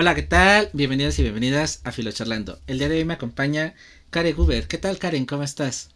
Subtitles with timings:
[0.00, 0.70] Hola, ¿qué tal?
[0.74, 2.60] Bienvenidos y bienvenidas a Filocharlando.
[2.68, 3.74] El día de hoy me acompaña
[4.10, 4.68] Karen Guber.
[4.68, 5.26] ¿Qué tal, Karen?
[5.26, 5.92] ¿Cómo estás?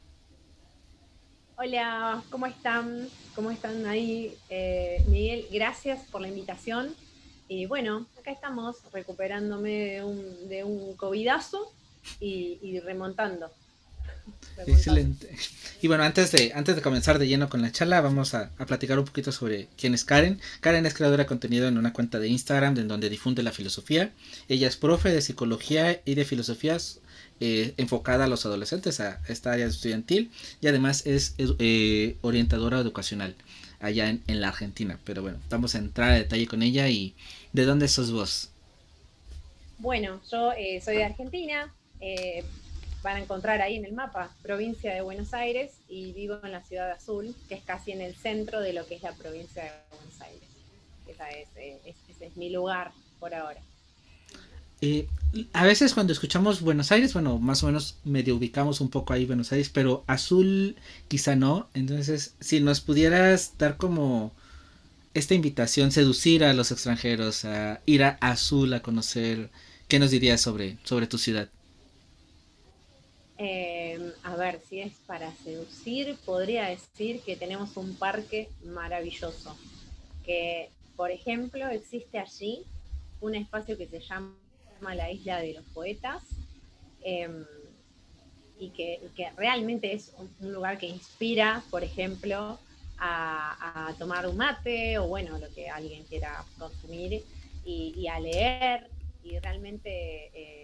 [1.54, 3.08] Hola, ¿cómo están?
[3.36, 4.36] ¿Cómo están ahí?
[4.50, 6.92] Eh, Miguel, gracias por la invitación.
[7.46, 11.72] Y bueno, acá estamos recuperándome de un, de un covidazo
[12.18, 13.52] y remontando.
[14.66, 15.28] Excelente.
[15.82, 19.00] Y bueno, antes de, antes de comenzar de lleno con la charla, vamos a, platicar
[19.00, 20.40] un poquito sobre quién es Karen.
[20.60, 24.12] Karen es creadora de contenido en una cuenta de Instagram en donde difunde la filosofía.
[24.48, 27.00] Ella es profe de psicología y de filosofías
[27.40, 30.30] eh, enfocada a los adolescentes, a esta área estudiantil.
[30.60, 33.34] Y además es, eh, orientadora educacional
[33.80, 35.00] allá en, la Argentina.
[35.02, 37.16] Pero bueno, vamos a entrar a detalle con ella y
[37.52, 38.50] ¿de dónde sos vos?
[39.78, 41.74] Bueno, yo eh, soy de Argentina,
[43.02, 46.62] van a encontrar ahí en el mapa, provincia de Buenos Aires, y vivo en la
[46.62, 49.64] ciudad de Azul, que es casi en el centro de lo que es la provincia
[49.64, 50.52] de Buenos Aires.
[51.56, 53.60] Eh, ese es mi lugar por ahora.
[55.52, 59.26] A veces cuando escuchamos Buenos Aires, bueno, más o menos medio ubicamos un poco ahí
[59.26, 60.74] Buenos Aires, pero Azul
[61.06, 61.68] quizá no.
[61.74, 64.32] Entonces, si nos pudieras dar como
[65.14, 69.50] esta invitación, seducir a los extranjeros, a ir a Azul a conocer,
[69.86, 71.48] ¿qué nos dirías sobre, sobre tu ciudad?
[73.44, 79.56] Em, a ver, si es para seducir, podría decir que tenemos un parque maravilloso,
[80.24, 82.62] que por ejemplo existe allí
[83.20, 84.36] un espacio que se llama
[84.94, 86.22] la Isla de los Poetas
[87.02, 87.44] em,
[88.60, 89.00] y que,
[89.36, 92.60] realmente es un, lugar que inspira, por ejemplo,
[92.96, 97.24] a, tomar un mate o bueno, lo que alguien quiera consumir
[97.64, 98.88] y, a leer
[99.24, 100.30] y realmente...
[100.32, 100.61] Eh,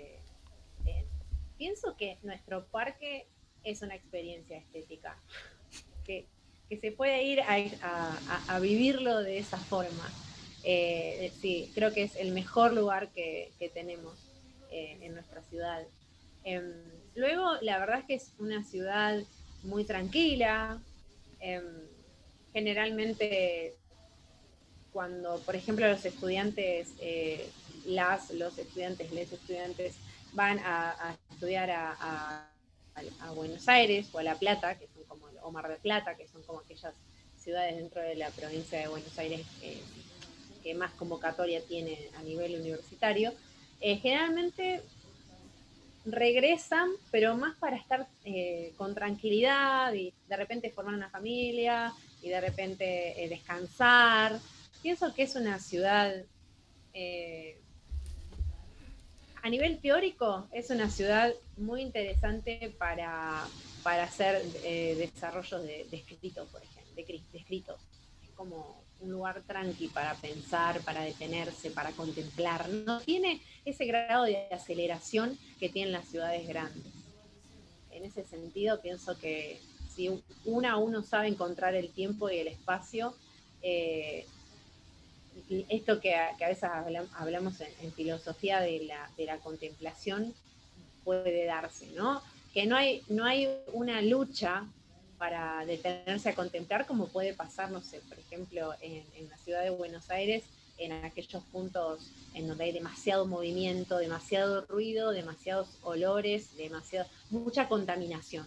[1.59, 3.27] pienso que nuestro parque
[3.65, 5.21] es una experiencia estética,
[6.05, 6.27] que,
[6.81, 10.11] se puede ir a, vivirlo de esa forma.
[10.65, 14.15] Eh, sí, creo que es el mejor lugar que, tenemos
[14.71, 15.83] eh, en nuestra ciudad.
[16.45, 16.73] Em,
[17.15, 19.19] luego, la verdad es que es una ciudad
[19.63, 20.79] muy tranquila.
[21.41, 21.65] Em,
[22.53, 23.75] generalmente,
[24.93, 27.49] cuando, por ejemplo, los estudiantes, eh,
[27.87, 29.95] las, los estudiantes, les estudiantes
[30.33, 32.45] van a, estudiar a,
[33.33, 36.43] Buenos Aires o a La Plata, que son como, o Mar del Plata, que son
[36.43, 36.93] como aquellas
[37.37, 43.33] ciudades dentro de la provincia de Buenos Aires que más convocatoria tiene a nivel universitario,
[43.81, 44.83] eh, generalmente
[46.05, 52.31] regresan, pero más para estar eh, con tranquilidad y de repente formar una familia y
[52.31, 54.41] de repente eh, descansar.
[54.83, 56.13] Pienso que es una ciudad
[59.43, 63.45] a nivel teórico es una ciudad muy interesante para,
[63.85, 67.81] hacer eh, desarrollos de, escritos, por ejemplo, de, escritos.
[68.23, 72.69] Es como un lugar tranqui para pensar, para detenerse, para contemplar.
[72.69, 76.93] No tiene ese grado de aceleración que tienen las ciudades grandes.
[77.91, 79.61] En ese sentido, pienso que
[79.95, 83.15] si una uno sabe encontrar el tiempo y el espacio,
[83.63, 84.27] eh,
[85.69, 86.69] esto que a, veces
[87.15, 88.89] hablamos en, filosofía de
[89.19, 90.35] la, contemplación
[91.05, 92.23] puede darse, ¿no?
[92.53, 93.03] Que no hay,
[93.73, 94.67] una lucha
[95.19, 99.71] para detenerse a contemplar como puede pasar, no sé, por ejemplo, en, la ciudad de
[99.71, 100.45] Buenos Aires,
[100.79, 108.47] en aquellos puntos en donde hay demasiado movimiento, demasiado ruido, demasiados olores, demasiado, mucha contaminación.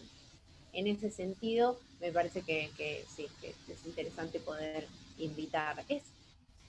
[0.72, 4.88] En ese sentido, me parece que, es interesante poder
[5.18, 5.84] invitar.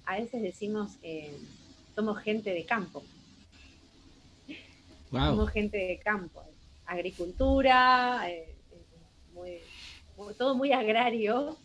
[0.07, 1.37] A veces decimos, eh,
[1.95, 3.03] somos gente de campo.
[5.11, 6.43] Somos gente de campo.
[6.87, 8.55] Agricultura, eh,
[10.39, 11.57] todo muy agrario,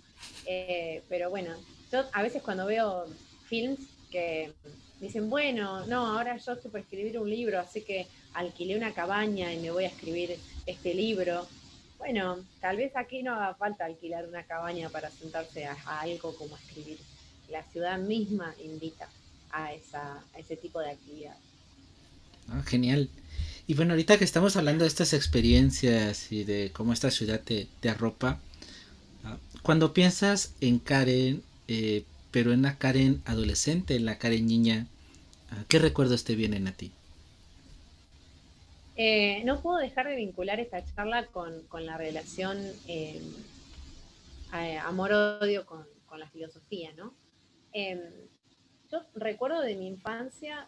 [0.46, 1.56] eh, pero bueno,
[1.92, 3.06] yo a veces cuando veo
[3.48, 3.80] films
[4.12, 4.54] que
[5.00, 9.54] dicen, bueno, no, ahora yo estoy por escribir un libro, así que alquilé una cabaña
[9.54, 11.48] y me voy a escribir este libro.
[11.98, 16.56] Bueno, tal vez aquí no haga falta alquilar una cabaña para sentarse a algo como
[16.58, 17.00] escribir
[17.50, 19.10] la ciudad misma invita
[19.52, 21.36] a, esa, ese tipo de actividad.
[22.50, 23.10] Ah, genial.
[23.68, 27.68] Y bueno, ahorita que estamos hablando de estas experiencias y de cómo esta ciudad te,
[27.90, 28.40] arropa,
[29.26, 34.88] ah, cuando piensas en Karen, eh, pero en la Karen adolescente, en la Karen niña,
[35.52, 36.92] ah, ¿qué recuerdos te vienen a ti?
[38.96, 42.58] Eh, no puedo dejar de vincular esta charla con, la relación
[42.88, 43.22] eh,
[44.84, 47.14] amor-odio con, con, la filosofía, ¿no?
[47.80, 48.02] Em,
[48.92, 50.68] yo recuerdo de mi infancia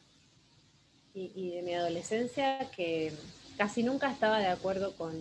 [1.15, 3.11] y, de mi adolescencia que
[3.57, 5.17] casi nunca estaba de acuerdo con,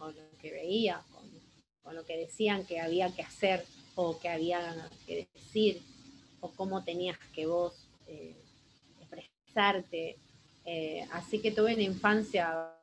[0.00, 0.12] lo
[0.42, 1.00] que veía,
[1.84, 3.64] con, lo que decían que había que hacer
[3.94, 5.80] o que había que decir
[6.40, 8.34] o cómo tenías que vos eh,
[9.00, 10.16] expresarte.
[10.64, 12.74] Eh, así que tuve una infancia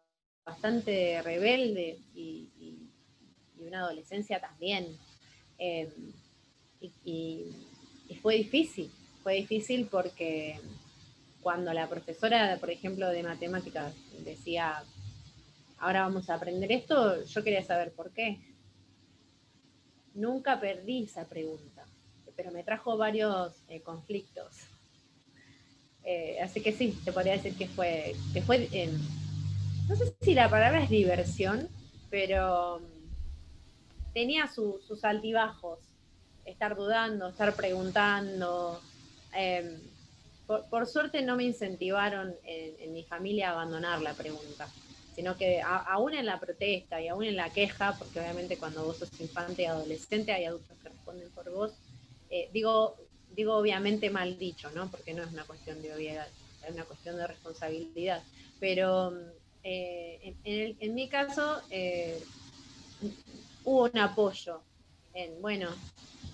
[0.45, 2.47] bastante rebelde y,
[3.59, 4.97] una adolescencia también.
[5.57, 5.89] Em,
[8.21, 8.91] fue difícil,
[9.23, 10.59] fue difícil porque
[11.41, 13.93] cuando la profesora, por ejemplo, de matemáticas
[14.23, 14.83] decía,
[15.77, 18.39] ahora vamos a aprender esto, yo quería saber por qué.
[20.13, 21.85] Nunca perdí esa pregunta,
[22.35, 24.55] pero me trajo varios eh, conflictos.
[26.03, 28.69] Eh, así que sí, te podría decir que fue, que fue
[29.87, 31.67] no sé si la palabra es diversión,
[32.09, 32.81] pero
[34.13, 35.79] tenía sus altibajos,
[36.45, 38.79] estar dudando, estar preguntando.
[39.33, 39.79] Em,
[40.47, 44.69] por, suerte no me incentivaron en, mi familia a abandonar la pregunta,
[45.15, 48.97] sino que aún en la protesta y aún en la queja, porque obviamente cuando vos
[48.97, 51.71] sos infante y adolescente hay adultos que responden por vos,
[52.29, 52.95] eh, digo,
[53.35, 54.89] digo obviamente mal dicho, ¿no?
[54.89, 56.27] Porque no es una cuestión de obviedad,
[56.65, 58.21] es una cuestión de responsabilidad.
[58.59, 59.13] Pero
[59.63, 62.21] eh, en, mi caso eh,
[63.63, 64.61] hubo un apoyo
[65.13, 65.69] en, bueno,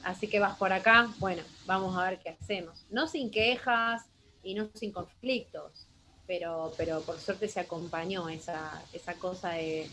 [0.04, 2.86] así que vas por acá, bueno, vamos a ver qué hacemos.
[2.90, 4.04] No sin quejas
[4.44, 5.88] y no sin conflictos,
[6.28, 9.90] pero, pero por suerte se acompañó esa, esa cosa de,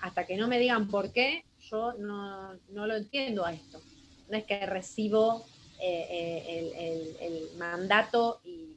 [0.00, 3.80] hasta que no me digan por qué, yo no, lo entiendo a esto.
[4.28, 5.44] No es que recibo
[5.80, 8.76] eh, el, mandato y,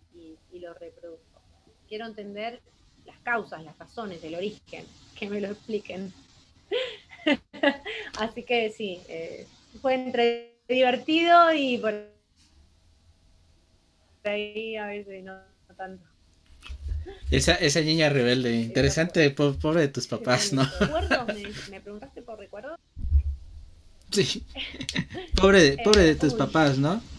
[0.52, 1.42] y lo reproduzco.
[1.88, 2.62] Quiero entender
[3.06, 4.86] las causas, las razones, del origen,
[5.18, 6.14] que me lo expliquen.
[8.20, 9.48] Así que sí, eh,
[9.82, 11.94] fue entre divertido y por
[14.24, 15.38] ahí a veces no,
[15.76, 16.04] tanto.
[17.30, 20.64] Esa, esa niña rebelde, interesante, pobre de tus papás, ¿no?
[21.70, 22.76] ¿Me, preguntaste por recuerdo?
[24.12, 24.44] Sí,
[25.36, 27.02] pobre, de, pobre de tus papás, ¿no?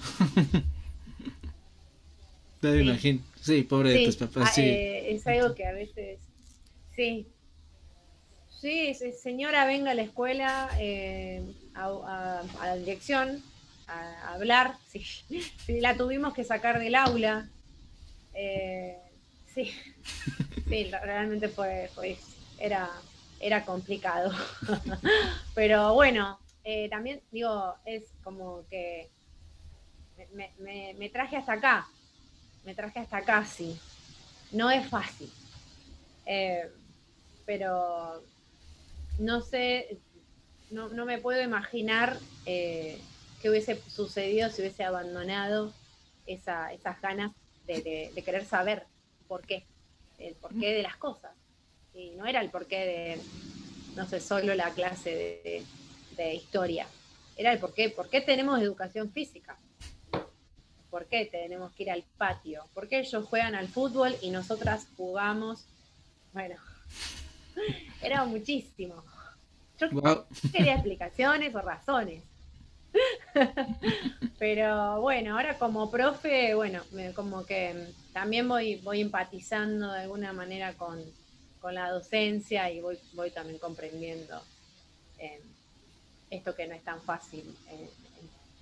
[2.62, 3.20] No me imagino.
[3.40, 4.60] Sí, pobre de tus papás, ah, sí.
[4.62, 6.20] Eh, es algo que a veces,
[6.94, 7.26] sí.
[8.60, 11.42] Sí, señora, venga a la escuela, eh,
[11.74, 13.42] a, la dirección,
[13.86, 14.76] a, hablar.
[14.92, 15.02] Sí.
[15.66, 15.80] sí.
[15.80, 17.48] la tuvimos que sacar del aula.
[18.34, 18.98] Eh,
[19.54, 19.72] sí,
[20.68, 21.88] sí, realmente fue,
[22.58, 22.90] era,
[23.40, 24.32] era complicado.
[25.54, 26.38] Pero bueno,
[26.90, 29.10] también digo, es como que
[30.28, 31.88] me traje hasta acá
[32.64, 33.78] me traje hasta casi.
[34.50, 35.30] No es fácil.
[36.26, 36.70] Eh,
[37.44, 38.22] pero
[39.18, 39.98] no sé,
[40.72, 42.98] no, me puedo imaginar eh,
[43.40, 45.72] qué hubiese sucedido si hubiese abandonado
[46.26, 47.32] esas ganas
[47.66, 48.86] de, querer saber
[49.28, 49.64] por qué,
[50.18, 51.32] el porqué de las cosas.
[51.94, 53.20] Y no era el porqué de,
[53.96, 55.62] no sé, solo la clase de,
[56.16, 56.86] de historia.
[57.36, 59.58] Era el porqué, por qué tenemos educación física.
[60.90, 62.64] ¿Por qué tenemos que ir al patio?
[62.74, 65.64] ¿Por qué ellos juegan al fútbol y nosotras jugamos?
[66.32, 66.56] Bueno,
[68.02, 69.02] era muchísimo.
[69.78, 69.88] Yo
[70.52, 72.22] quería explicaciones o razones.
[74.38, 76.82] Pero bueno, ahora como profe, bueno,
[77.14, 81.02] como que también voy, voy empatizando de alguna manera con,
[81.70, 84.42] la docencia y voy, voy también comprendiendo
[85.16, 85.40] eh,
[86.28, 87.56] esto que no es tan fácil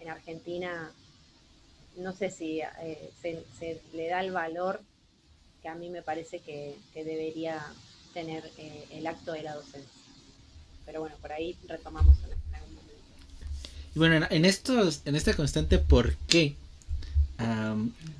[0.00, 0.92] en Argentina
[1.96, 4.81] no sé si eh, se, le da el valor
[5.62, 7.62] que a mí me parece que, debería
[8.14, 9.99] tener eh, el acto de la docencia.
[10.91, 13.05] Pero bueno, por ahí retomamos en algún momento.
[13.94, 16.56] Y bueno, en, estos, en este constante por qué,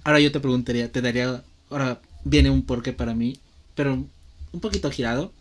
[0.05, 3.41] ahora yo te preguntaría, te daría, ahora viene un por qué para mí,
[3.75, 3.95] pero
[4.53, 5.33] un poquito girado.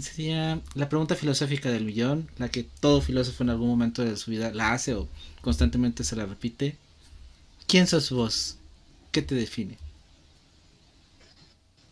[0.00, 4.30] Sería la pregunta filosófica del millón, la que todo filósofo en algún momento de su
[4.30, 5.08] vida la hace o
[5.42, 6.78] constantemente se la repite.
[7.66, 8.56] ¿Quién sos vos?
[9.12, 9.76] ¿Qué te define?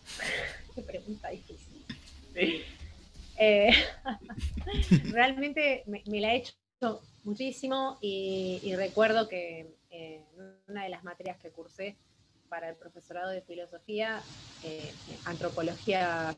[0.75, 2.65] Qué pregunta difícil.
[3.39, 3.71] Eh,
[5.11, 6.55] realmente me, la he hecho
[7.25, 10.25] muchísimo y, recuerdo que eh,
[10.69, 11.97] una de las materias que cursé
[12.49, 14.23] para el profesorado de filosofía,
[14.63, 14.93] eh,
[15.25, 16.37] antropología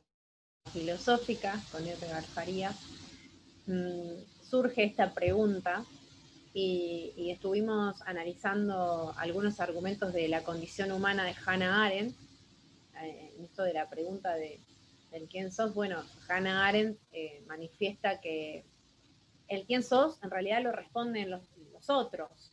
[0.72, 2.76] filosófica, con Edgar Farías,
[3.66, 5.84] mm, surge esta pregunta
[6.54, 12.16] y, estuvimos analizando algunos argumentos de la condición humana de Hannah Arendt,
[13.02, 14.58] eh, en esto de la pregunta de,
[15.16, 18.66] del quién sos, bueno, Hannah Arendt eh, manifiesta que
[19.48, 21.42] el quién sos en realidad lo responden los,
[21.88, 22.52] otros.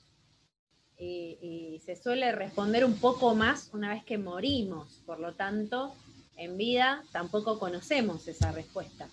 [0.97, 5.93] Y, y, se suele responder un poco más una vez que morimos, por lo tanto,
[6.37, 9.09] en vida tampoco conocemos esa respuesta.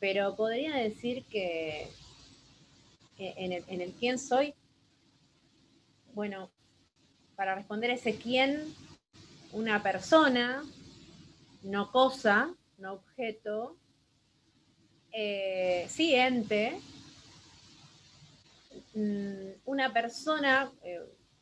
[0.00, 1.90] Pero podría decir que
[3.18, 4.54] en el, quién soy,
[6.14, 6.50] bueno,
[7.36, 8.74] para responder ese quién,
[9.52, 10.64] una persona,
[11.62, 13.76] no cosa, no objeto,
[15.12, 16.80] eh, sí ente,
[18.94, 21.00] mm, una persona, eh,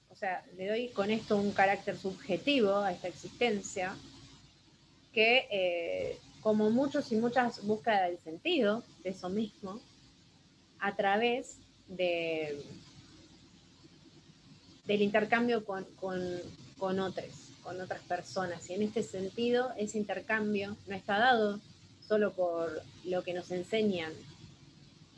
[0.08, 3.96] o sea, le doy con esto un carácter subjetivo a esta existencia,
[5.12, 9.80] que eh, como muchos y muchas busca el sentido de eso mismo
[10.78, 11.58] a través
[11.88, 12.62] de,
[14.86, 18.68] del intercambio con, con otros, con otras personas.
[18.70, 21.60] Y en este sentido, ese intercambio no está dado
[22.06, 24.12] solo por lo que nos enseñan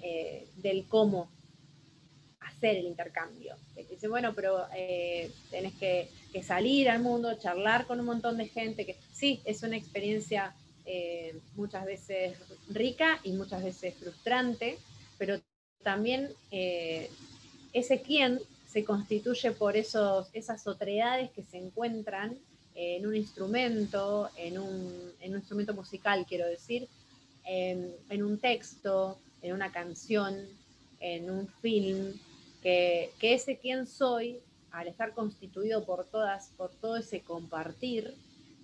[0.03, 1.31] eh, del cómo
[2.41, 3.57] hacer el intercambio.
[3.89, 6.09] Dice, bueno, pero eh, tenés que,
[6.43, 10.55] salir al mundo, charlar con un montón de gente, que sí, es una experiencia
[10.87, 12.37] eh, muchas veces
[12.69, 14.79] rica y muchas veces frustrante,
[15.19, 15.39] pero
[15.83, 18.41] también ese quién
[18.73, 22.39] se constituye por esos, esas otredades que se encuentran
[22.75, 26.89] en un instrumento, en un, instrumento musical, quiero decir,
[27.45, 30.35] en, un texto, en una canción,
[31.01, 32.15] en un film,
[32.63, 38.15] que, ese quién soy, al estar constituido por todas, por todo ese compartir,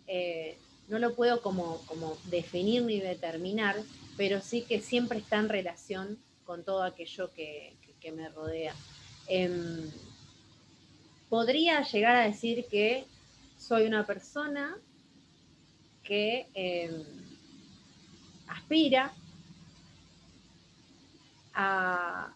[0.06, 0.56] eh,
[0.88, 3.76] no lo puedo como, como definir ni determinar,
[4.16, 7.76] pero sí que siempre está en relación con todo aquello que,
[8.16, 8.74] me rodea.
[9.28, 9.90] Em,
[11.28, 13.04] podría llegar a decir que
[13.58, 14.78] soy una persona
[16.02, 17.04] que em,
[18.46, 19.12] aspira
[21.52, 22.32] a,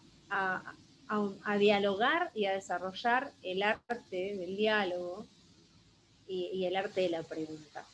[1.57, 5.25] dialogar y a desarrollar el arte del diálogo
[6.27, 7.85] y, el arte de la pregunta,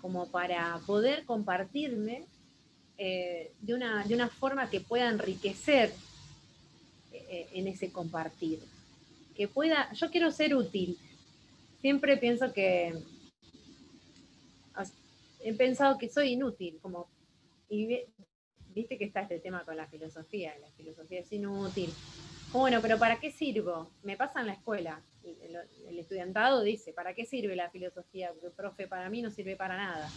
[0.00, 2.24] como para poder compartirme
[2.98, 5.92] eh, de, una, de, una, forma que pueda enriquecer
[7.34, 8.60] eh, en ese compartir,
[9.34, 10.96] que pueda, yo quiero ser útil,
[11.80, 12.94] siempre pienso que
[15.40, 17.08] he pensado que soy inútil, como,
[17.68, 18.04] y
[18.74, 21.92] viste que está este tema con la filosofía, la filosofía es inútil.
[22.52, 23.90] Bueno, pero ¿para qué sirvo?
[24.04, 25.02] Me pasa en la escuela.
[25.24, 28.30] El, estudiantado dice, ¿para qué sirve la filosofía?
[28.32, 30.08] Porque, profe, para mí no sirve para nada.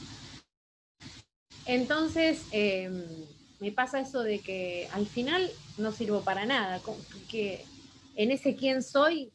[1.66, 3.04] Entonces, em,
[3.60, 6.82] me pasa eso de que al final no sirvo para nada,
[7.30, 7.66] que
[8.16, 9.32] en ese quién soy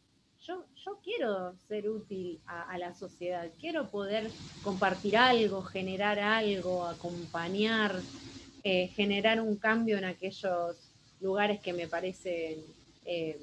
[0.46, 4.30] yo, yo quiero ser útil a, la sociedad, quiero poder
[4.62, 8.00] compartir algo, generar algo, acompañar,
[8.64, 10.76] eh, generar un cambio en aquellos
[11.20, 12.58] lugares que me parecen
[13.04, 13.38] eh,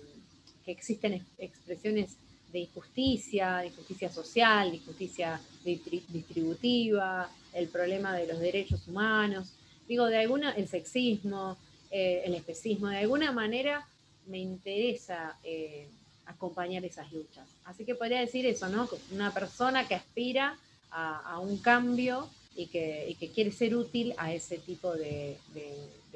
[0.65, 2.17] que existen expresiones
[2.51, 9.53] de injusticia, de injusticia social, de injusticia distributiva, el problema de los derechos humanos,
[9.89, 11.57] digo, de alguna, el sexismo,
[11.91, 13.85] eh, el especismo, de alguna manera
[14.27, 15.37] me interesa
[16.29, 17.47] acompañar esas luchas.
[17.65, 18.87] Así que podría decir eso, ¿no?
[19.11, 20.57] Una persona que aspira
[20.91, 25.37] a, un cambio y que, quiere ser útil a ese tipo de,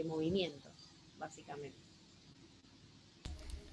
[0.05, 0.71] movimientos,
[1.19, 1.77] básicamente.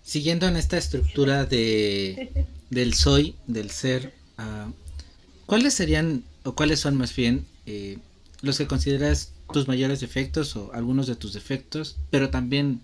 [0.03, 4.71] Siguiendo en esta estructura de, del soy, del ser, ah,
[5.47, 7.99] ¿cuáles serían o cuáles son más bien eh,
[8.41, 12.81] los que consideras tus mayores defectos o algunos de tus defectos, pero también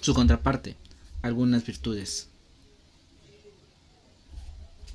[0.00, 0.76] su contraparte,
[1.22, 2.28] algunas virtudes?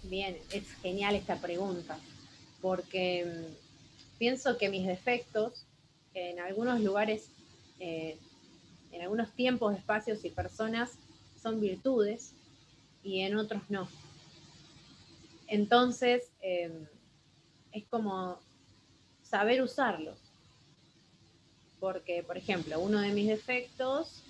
[0.04, 1.98] Bien, es genial esta pregunta,
[2.62, 5.66] porque mm, pienso que mis defectos
[6.14, 7.30] en algunos lugares,
[7.80, 8.18] eh,
[8.92, 10.92] en algunos tiempos, espacios y personas
[11.42, 12.34] son virtudes
[13.04, 13.88] y en otros no.
[15.48, 16.88] Entonces, em,
[17.72, 18.40] es como
[19.22, 20.18] saber usarlos.
[21.80, 24.24] Porque, por ejemplo, uno de mis defectos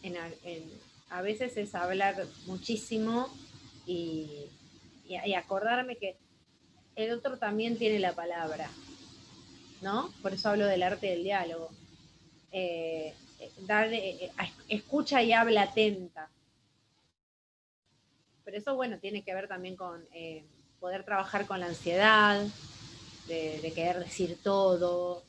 [1.10, 3.30] a veces es hablar muchísimo
[3.86, 4.50] y,
[5.38, 6.18] acordarme que
[6.96, 8.70] el otro también tiene la palabra,
[9.82, 10.12] ¿no?
[10.22, 11.70] Por eso hablo del arte del diálogo.
[12.52, 13.14] Eh,
[13.68, 14.32] dar, eh,
[14.70, 16.30] escucha y habla atenta.
[18.44, 20.46] Pero eso, bueno, tiene que ver también con eh,
[20.80, 22.46] poder trabajar con la ansiedad,
[23.28, 25.24] de, querer decir todo,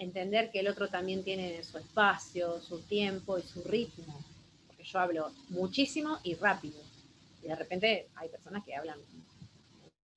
[0.00, 4.24] entender que el otro también tiene su espacio, su tiempo y su ritmo.
[4.66, 6.80] Porque yo hablo muchísimo y rápido.
[7.42, 8.98] Y de repente hay personas que hablan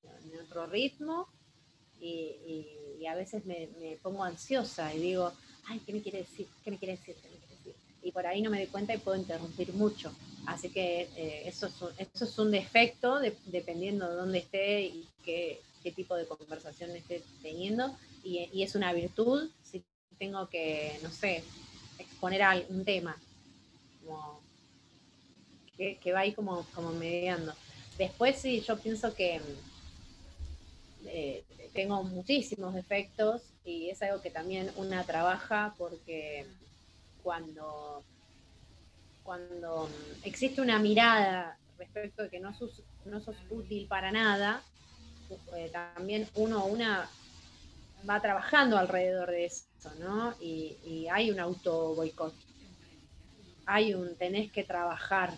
[0.03, 1.27] en otro ritmo
[1.99, 3.67] y, a veces me,
[4.01, 5.33] pongo ansiosa y digo,
[5.65, 6.47] ay, ¿qué me quiere decir?
[6.63, 7.15] ¿Qué me quiere decir?
[8.01, 10.13] Y por ahí no me doy cuenta y puedo interrumpir mucho.
[10.45, 15.07] Así que eh, eso, es un, eso es un defecto dependiendo de dónde esté y
[15.23, 15.61] qué,
[15.95, 17.93] tipo de conversación esté teniendo.
[18.23, 19.83] Y, es una virtud si
[20.17, 21.43] tengo que, no sé,
[21.99, 23.17] exponer un tema.
[24.05, 24.41] Como
[25.77, 27.53] que, va ahí como, como mediando.
[27.97, 29.41] Después sí, yo pienso que
[31.05, 36.45] eh, tengo muchísimos defectos y es algo que también una trabaja porque
[37.21, 38.03] cuando,
[39.23, 39.89] cuando
[40.23, 44.63] existe una mirada respecto de que no sos, no sos útil para nada,
[45.55, 47.09] eh, también uno una
[48.09, 49.65] va trabajando alrededor de eso,
[49.99, 50.33] ¿no?
[50.39, 52.33] Y, hay un auto boicot.
[53.65, 55.33] Hay un tenés que trabajar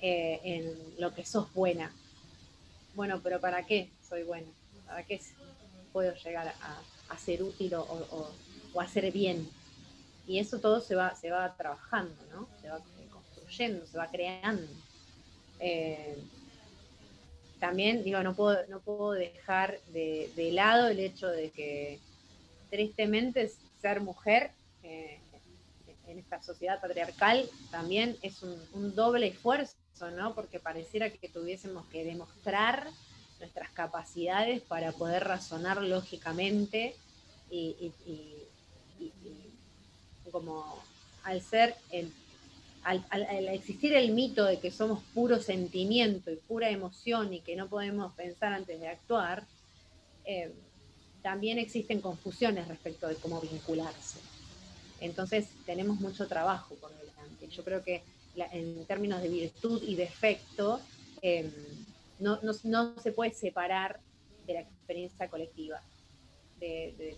[0.00, 1.92] eh, en lo que sos buena.
[2.94, 4.48] Bueno, pero ¿para qué soy buena?
[4.86, 5.20] ¿Para qué
[5.92, 6.54] puedo llegar
[7.08, 8.32] a, ser útil o,
[8.74, 9.48] o, hacer bien?
[10.26, 12.48] Y eso todo se va, se va trabajando, ¿no?
[12.60, 14.68] Se va construyendo, se va creando.
[15.58, 16.22] Eh,
[17.60, 21.98] también, digo, no puedo, no puedo dejar de, lado el hecho de que
[22.70, 23.50] tristemente
[23.80, 24.50] ser mujer
[24.82, 25.18] eh,
[26.06, 29.76] en esta sociedad patriarcal también es un, doble esfuerzo,
[30.16, 30.34] ¿no?
[30.34, 32.88] Porque pareciera que tuviésemos que demostrar
[33.40, 36.94] nuestras capacidades para poder razonar lógicamente
[37.50, 38.48] y, y
[40.30, 40.82] como
[41.24, 42.12] al ser el
[42.82, 47.68] al, existir el mito de que somos puro sentimiento y pura emoción y que no
[47.68, 49.44] podemos pensar antes de actuar,
[50.24, 50.52] eh,
[51.22, 54.20] también existen confusiones respecto de cómo vincularse.
[55.00, 57.48] Entonces tenemos mucho trabajo por delante.
[57.48, 58.02] Yo creo que
[58.52, 60.80] en términos de virtud y defecto,
[61.22, 61.50] eh,
[62.20, 62.38] no,
[63.02, 64.00] se puede separar
[64.46, 65.82] de la experiencia colectiva,
[66.58, 67.16] de,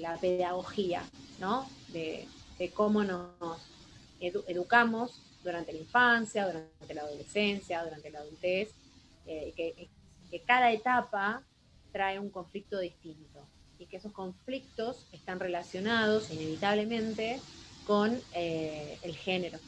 [0.00, 1.02] la pedagogía,
[1.40, 1.68] ¿no?
[1.92, 2.26] de
[2.74, 3.75] cómo nos
[4.20, 8.70] educamos durante la infancia, durante la adolescencia, durante la adultez,
[9.26, 9.88] eh, que,
[10.44, 11.42] cada etapa
[11.92, 13.46] trae un conflicto distinto
[13.78, 17.40] y que esos conflictos están relacionados inevitablemente
[17.86, 19.58] con eh, el género,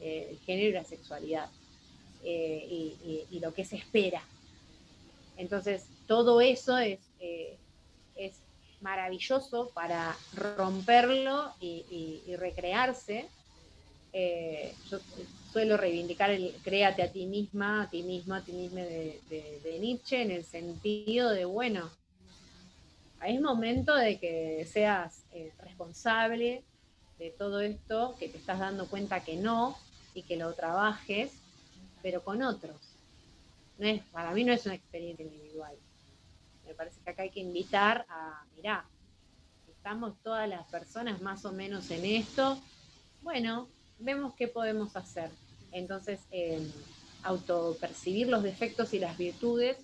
[0.00, 1.48] eh, el género y la sexualidad
[2.24, 4.22] y, lo que se espera.
[5.36, 7.00] Entonces, todo eso es,
[8.14, 8.34] es
[8.80, 13.28] maravilloso para romperlo y recrearse
[14.12, 14.98] eh, yo
[15.52, 20.22] suelo reivindicar el créate a ti misma, a ti misma, a ti misma de, Nietzsche,
[20.22, 21.90] en el sentido de, bueno,
[23.24, 26.64] es momento de que seas eh, responsable
[27.18, 29.76] de todo esto, que te estás dando cuenta que no
[30.14, 31.32] y que lo trabajes,
[32.02, 32.76] pero con otros.
[33.78, 35.76] No es, para mí no es una experiencia individual.
[36.66, 38.86] Me parece que acá hay que invitar a, mirá,
[39.68, 42.58] estamos todas las personas más o menos en esto.
[43.20, 43.68] Bueno,
[44.02, 45.30] vemos qué podemos hacer.
[45.72, 46.60] Entonces, eh,
[47.22, 49.78] autopercibir los defectos y las virtudes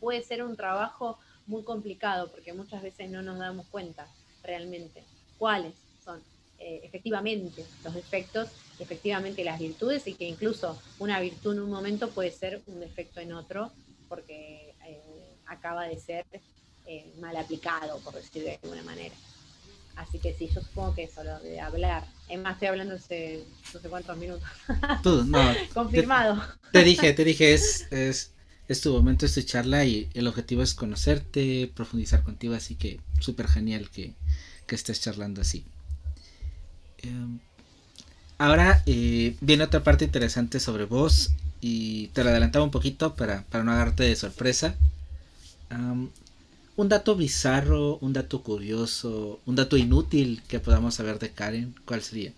[0.00, 4.08] puede ser un trabajo muy complicado porque muchas veces no nos damos cuenta
[4.42, 5.04] realmente
[5.38, 6.20] cuáles son
[6.58, 12.08] eh, efectivamente los defectos, efectivamente las virtudes y que incluso una virtud en un momento
[12.08, 13.70] puede ser un defecto en otro
[14.08, 16.24] porque eh, acaba de ser
[17.18, 19.16] mal aplicado, por decirlo de alguna manera.
[19.96, 22.04] Así que sí, yo supongo que eso, lo de hablar.
[22.28, 24.48] Es más, estoy hablando hace no sé cuántos minutos.
[25.02, 25.38] Tú, no.
[25.74, 26.42] Confirmado.
[26.70, 28.32] Te, dije, te dije, es, es,
[28.68, 33.00] es tu momento, es tu charla y el objetivo es conocerte, profundizar contigo, así que
[33.20, 34.14] súper genial que,
[34.68, 35.64] estés charlando así.
[36.98, 37.38] Em,
[38.36, 41.30] ahora eh, viene otra parte interesante sobre vos
[41.62, 44.76] y te lo adelantaba un poquito para, para no agarrarte de sorpresa
[46.76, 52.02] un dato bizarro, un dato curioso, un dato inútil que podamos saber de Karen, ¿cuál
[52.02, 52.32] sería?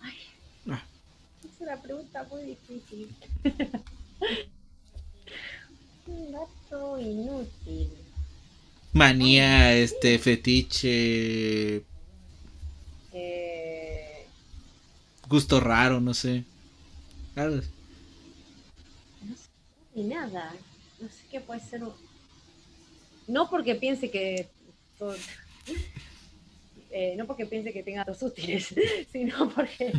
[0.00, 0.14] Ay,
[0.70, 0.82] ah.
[1.44, 3.14] Es una pregunta muy difícil.
[6.06, 7.90] un dato inútil.
[8.92, 11.84] Manía, este, fetiche.
[13.12, 14.26] Eh...
[15.28, 16.44] Gusto raro, no sé.
[17.36, 17.74] No sé
[19.94, 20.52] ni nada
[21.40, 21.82] puede ser.
[23.26, 24.48] No porque piense que.
[26.90, 28.74] Eh, no porque piense que tenga dos útiles,
[29.12, 29.92] sino porque.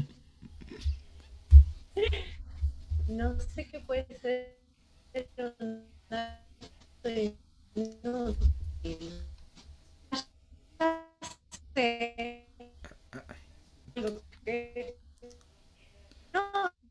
[3.08, 4.56] no sé qué puede ser.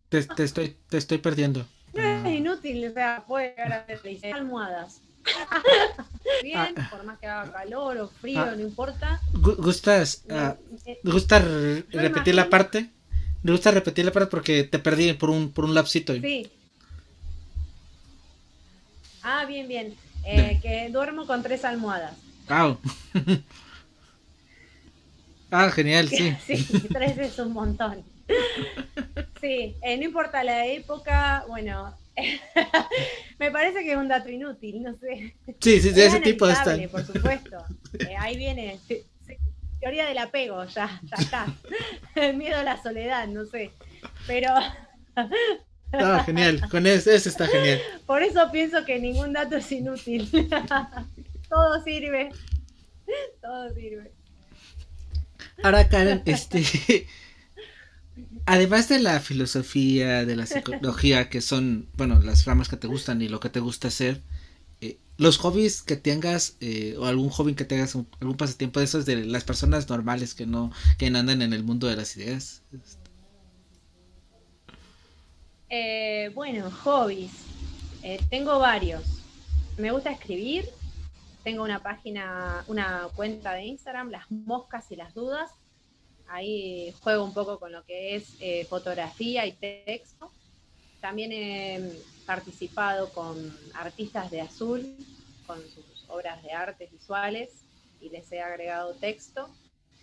[0.09, 1.67] Te, te, estoy, te estoy perdiendo.
[1.95, 5.01] No es inútil, o sea, puede llegar a almohadas.
[6.43, 6.89] Bien, ah.
[6.91, 8.55] por más que haga calor o frío, ah.
[8.55, 9.21] no importa.
[9.33, 10.25] ¿Gustas,
[11.03, 12.91] gusta repetir la parte?
[13.43, 16.15] Me gusta repetir la parte porque te perdí por un, por un lapsito.
[16.15, 16.51] Sí.
[19.23, 19.95] Ah, bien, bien.
[20.25, 22.17] Eh, que duermo con tres almohadas.
[22.49, 22.77] Ah,
[25.51, 26.35] ah genial, sí.
[26.47, 28.03] sí, tres es un montón.
[29.41, 31.95] Sí, eh, no importa la época, bueno,
[33.39, 35.37] me parece que es un dato inútil, no sé.
[35.61, 36.75] Sí, sí, de ese tipo está.
[36.91, 37.59] Por supuesto.
[37.99, 38.81] Eh, ahí viene
[39.85, 41.47] teoría del apego, ya, ya está.
[42.15, 43.71] El miedo a la soledad, no sé.
[44.27, 44.49] Pero.
[45.93, 47.81] Ah, genial, con ese, ese está genial.
[48.07, 50.31] Por eso pienso que ningún dato es inútil.
[51.51, 52.31] Todo sirve.
[53.43, 54.11] Todo sirve.
[55.63, 57.07] Ahora, Karen, este.
[58.47, 63.23] Además de la filosofía, de la psicología, que son, bueno, las ramas que te gustan
[63.23, 64.21] y lo que te gusta hacer,
[64.83, 69.07] eh, los hobbies que tengas, eh, o algún hobby que tengas, algún pasatiempo de esos
[69.07, 72.61] de las personas normales que no, que andan en el mundo de las ideas.
[75.71, 77.33] Eh, bueno, hobbies.
[78.29, 79.03] tengo varios.
[79.79, 80.69] Me gusta escribir.
[81.45, 85.51] Tengo una página, una cuenta de Instagram, Las Moscas y las Dudas
[86.35, 90.33] Ahí juego un poco con lo que es eh, fotografía y texto.
[91.01, 91.92] También he
[92.27, 94.97] participado con artistas de azul,
[95.47, 97.51] con sus obras de artes visuales,
[98.01, 99.49] y les he agregado texto.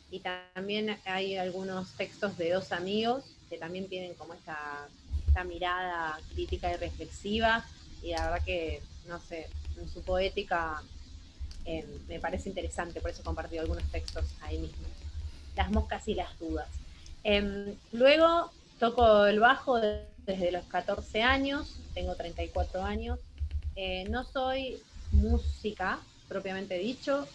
[0.09, 4.87] Y también hay algunos textos de dos amigos que también tienen como esta,
[5.43, 7.65] mirada crítica y reflexiva.
[8.01, 10.81] Y la verdad que, no sé, en su poética
[11.65, 14.90] eh, me parece interesante, por eso he compartido algunos textos ahí mismo
[15.55, 16.67] las moscas y las dudas.
[17.23, 19.79] Em, luego toco el bajo
[20.25, 23.19] desde los 14 años, tengo 34 años.
[23.75, 27.27] Eh, no soy música propiamente dicho,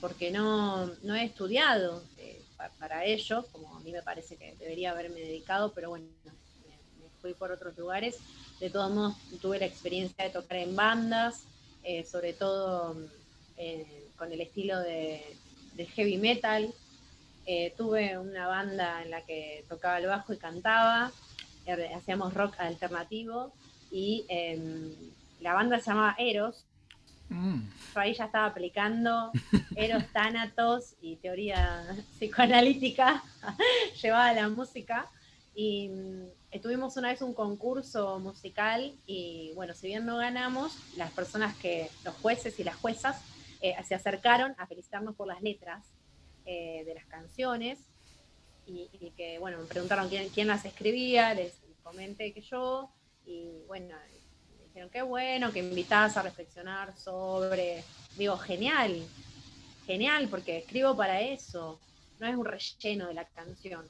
[0.00, 2.40] porque no, no he estudiado eh,
[2.78, 7.34] para ello, como a mí me parece que debería haberme dedicado, pero bueno, me, fui
[7.34, 8.16] por otros lugares.
[8.58, 11.44] De todos modos, tuve la experiencia de tocar en bandas,
[11.82, 12.96] eh, sobre todo
[14.16, 15.22] con el estilo de,
[15.74, 16.72] de heavy metal,
[17.52, 21.10] eh, tuve una banda en la que tocaba el bajo y cantaba,
[21.66, 23.52] eh, hacíamos rock alternativo
[23.90, 24.94] y em,
[25.40, 26.64] la banda se llamaba Eros.
[27.28, 27.62] Mm.
[27.92, 29.32] Yo ahí ya estaba aplicando
[29.74, 31.84] Eros Thanatos y teoría
[32.18, 33.24] psicoanalítica
[34.00, 35.08] llevada a la música.
[35.52, 41.10] Y mm, tuvimos una vez un concurso musical y bueno, si bien no ganamos, las
[41.10, 43.20] personas que, los jueces y las juezas,
[43.60, 45.82] eh, se acercaron a felicitarnos por las letras
[46.52, 47.78] eh, de las canciones
[48.66, 52.90] y, que, bueno, me preguntaron quién, las escribía, les comenté que yo
[53.24, 53.94] y bueno,
[54.58, 57.84] me dijeron qué bueno, que invitas a reflexionar sobre,
[58.16, 59.00] digo, genial,
[59.86, 61.78] genial, porque escribo para eso,
[62.18, 63.86] no es un relleno de la canción.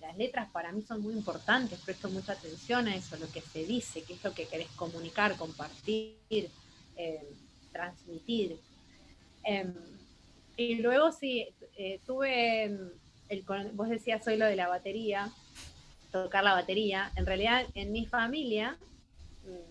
[0.00, 3.64] Las letras para mí son muy importantes, presto mucha atención a eso, lo que se
[3.64, 6.18] dice, qué es lo que querés comunicar, compartir,
[6.96, 7.32] eh,
[7.70, 8.58] transmitir.
[9.44, 9.91] Em,
[10.56, 12.64] y luego sí, eh, tuve,
[13.28, 15.30] el, vos decías soy lo de la batería,
[16.10, 17.10] tocar la batería.
[17.16, 18.78] En realidad en mi familia,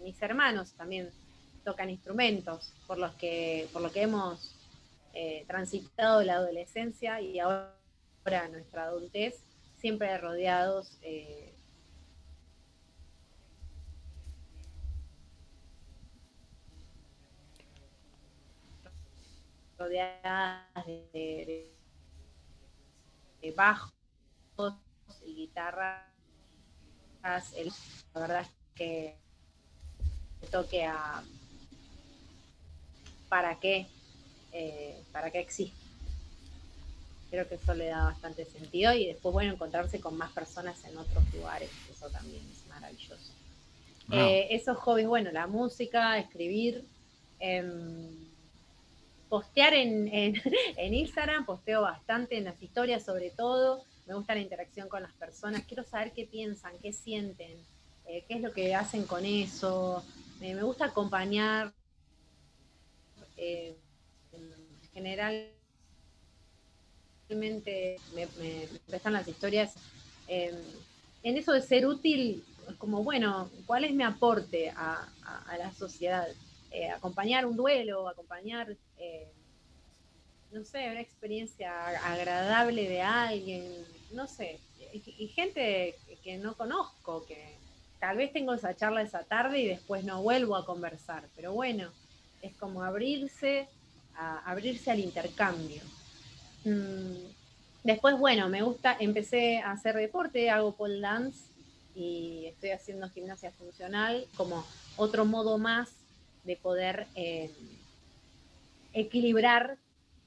[0.03, 1.09] mis hermanos también
[1.63, 4.55] tocan instrumentos, por los que, por lo que hemos
[5.13, 9.43] eh, transitado la adolescencia y ahora nuestra adultez,
[9.77, 11.50] siempre rodeados eh,
[19.81, 21.71] rodeadas de,
[23.55, 23.91] bajos
[25.25, 26.03] y guitarras.
[27.23, 29.15] la verdad es que
[30.51, 31.23] toque a
[33.29, 33.87] para qué,
[34.51, 35.75] eh, para qué existe.
[37.29, 40.97] Creo que eso le da bastante sentido y después, bueno, encontrarse con más personas en
[40.97, 43.31] otros lugares, eso también es maravilloso.
[44.11, 46.85] Eh, esos hobbies, bueno, la música, escribir,
[47.39, 48.30] em,
[49.31, 54.89] postear en, en, Instagram, posteo bastante en las historias sobre todo, me gusta la interacción
[54.89, 57.57] con las personas, quiero saber qué piensan, qué sienten,
[58.05, 60.03] eh, qué es lo que hacen con eso,
[60.41, 61.71] me gusta acompañar,
[63.37, 63.77] eh,
[64.93, 65.55] generalmente
[67.29, 69.75] me, me, prestan las historias
[70.27, 70.55] em,
[71.23, 72.43] en eso de ser útil,
[72.77, 75.07] como bueno, ¿cuál es mi aporte a
[75.57, 76.27] la sociedad?
[76.73, 79.27] Eh, acompañar un duelo, acompañar, eh,
[80.51, 83.63] no sé, una experiencia agradable de alguien,
[84.11, 84.59] no sé,
[84.93, 87.57] y, gente que no conozco, que
[87.99, 91.91] tal vez tengo esa charla esa tarde y después no vuelvo a conversar, pero bueno,
[92.41, 93.69] es como abrirse,
[94.45, 95.81] abrirse al intercambio.
[96.65, 97.15] Mm,
[97.83, 101.45] después, bueno, me gusta, empecé a hacer deporte, hago pole dance
[101.95, 104.65] y estoy haciendo gimnasia funcional como
[104.97, 105.89] otro modo más
[106.43, 107.51] de poder eh,
[108.93, 109.77] equilibrar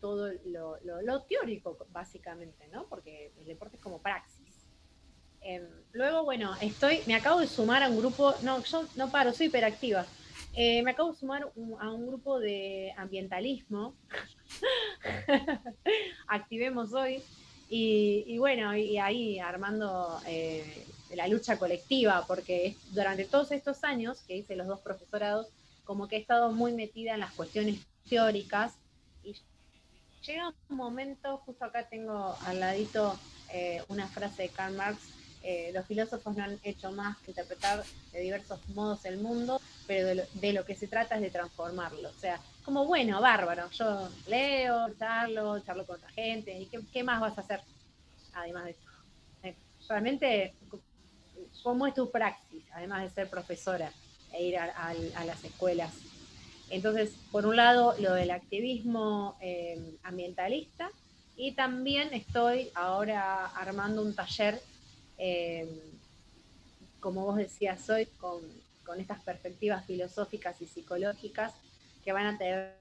[0.00, 2.86] todo lo, teórico, básicamente, ¿no?
[2.88, 4.66] Porque el deporte es como praxis.
[5.40, 9.32] Em, luego, bueno, estoy, me acabo de sumar a un grupo, no, yo no paro,
[9.32, 10.04] soy hiperactiva.
[10.56, 11.50] Eh, me acabo de sumar
[11.80, 13.94] a un grupo de ambientalismo.
[16.28, 17.22] Activemos hoy.
[17.70, 24.36] Y, bueno, y ahí armando eh, la lucha colectiva, porque durante todos estos años que
[24.36, 25.48] hice los dos profesorados,
[25.82, 28.74] como que he estado muy metida en las cuestiones teóricas
[29.22, 29.34] y
[30.26, 33.18] llega un momento, justo acá tengo al ladito
[33.52, 34.98] eh, una frase de Karl Marx,
[35.46, 40.24] eh, los filósofos no han hecho más que interpretar de diversos modos el mundo, pero
[40.32, 42.08] de lo, que se trata es de transformarlo.
[42.08, 47.20] O sea, como bueno, bárbaro, yo leo, charlo, charlo con otra gente, ¿y qué, más
[47.20, 47.60] vas a hacer?
[48.32, 48.80] Además de eso.
[49.42, 49.54] Eh,
[49.86, 50.54] realmente,
[51.62, 53.92] ¿cómo es tu praxis, además de ser profesora
[54.32, 54.94] e ir a,
[55.26, 55.92] las escuelas?
[56.70, 60.90] Entonces, por un lado, lo del activismo eh, ambientalista
[61.36, 64.60] y también estoy ahora armando un taller
[65.18, 65.68] eh,
[67.04, 68.40] como vos decías hoy, con,
[68.98, 71.52] estas perspectivas filosóficas y psicológicas
[72.02, 72.78] que van a tener,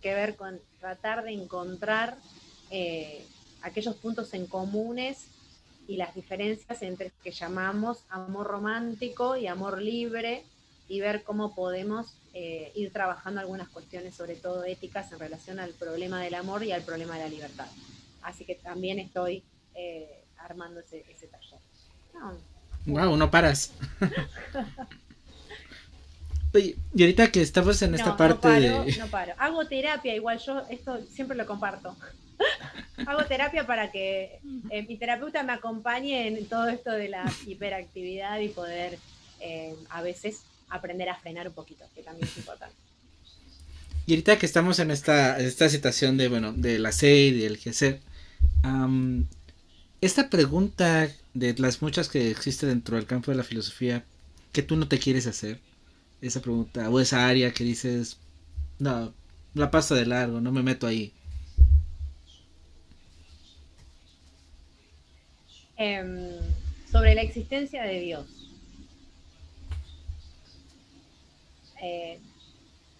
[0.00, 2.18] que ver con tratar de encontrar
[2.70, 3.24] eh,
[3.62, 5.26] aquellos puntos en comunes
[5.88, 10.44] y las diferencias entre lo que llamamos amor romántico y amor libre
[10.92, 15.70] y ver cómo podemos eh, ir trabajando algunas cuestiones, sobre todo éticas, en relación al
[15.70, 17.66] problema del amor y al problema de la libertad.
[18.22, 19.42] Así que también estoy
[20.36, 21.58] armando ese, taller.
[22.84, 23.72] Wow, no paras.
[26.54, 28.96] Oye, y ahorita que estamos en esta parte de...
[28.98, 29.32] No paro.
[29.38, 31.96] Hago terapia, igual yo esto siempre lo comparto.
[33.06, 38.40] Hago terapia para que eh, mi terapeuta me acompañe en todo esto de la hiperactividad
[38.40, 38.98] y poder
[39.40, 40.42] eh, a veces
[40.72, 42.74] aprender a frenar un poquito, que también es importante.
[44.06, 48.00] Y ahorita que estamos en esta, esta situación de, bueno, de la SEI, del GC,
[48.64, 49.24] um,
[50.00, 54.04] esta pregunta de las muchas que existe dentro del campo de la filosofía
[54.52, 55.60] que tú no te quieres hacer,
[56.20, 58.18] esa pregunta o esa área que dices,
[58.78, 59.14] no,
[59.54, 61.12] la paso de largo, no me meto ahí.
[65.76, 66.30] Em,
[66.90, 68.41] sobre la existencia de Dios.
[71.82, 72.20] Eh,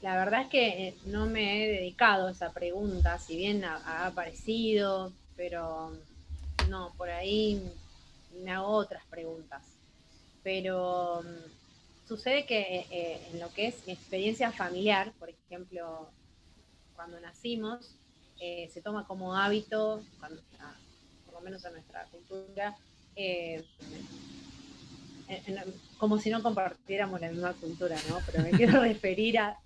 [0.03, 4.07] la verdad es que eh, no me he dedicado a esa pregunta, si bien ha
[4.07, 5.93] aparecido, pero
[6.69, 7.63] no, por ahí
[8.43, 9.63] me hago otras preguntas.
[10.43, 16.11] Pero mm, sucede que eh, en lo que es mi experiencia familiar, por ejemplo,
[16.97, 17.95] cuando nacimos,
[18.39, 20.75] se toma como hábito, ah,
[21.25, 22.77] por lo menos en nuestra cultura,
[25.99, 28.19] como si no compartiéramos la misma cultura, ¿no?
[28.27, 29.59] Pero me quiero referir a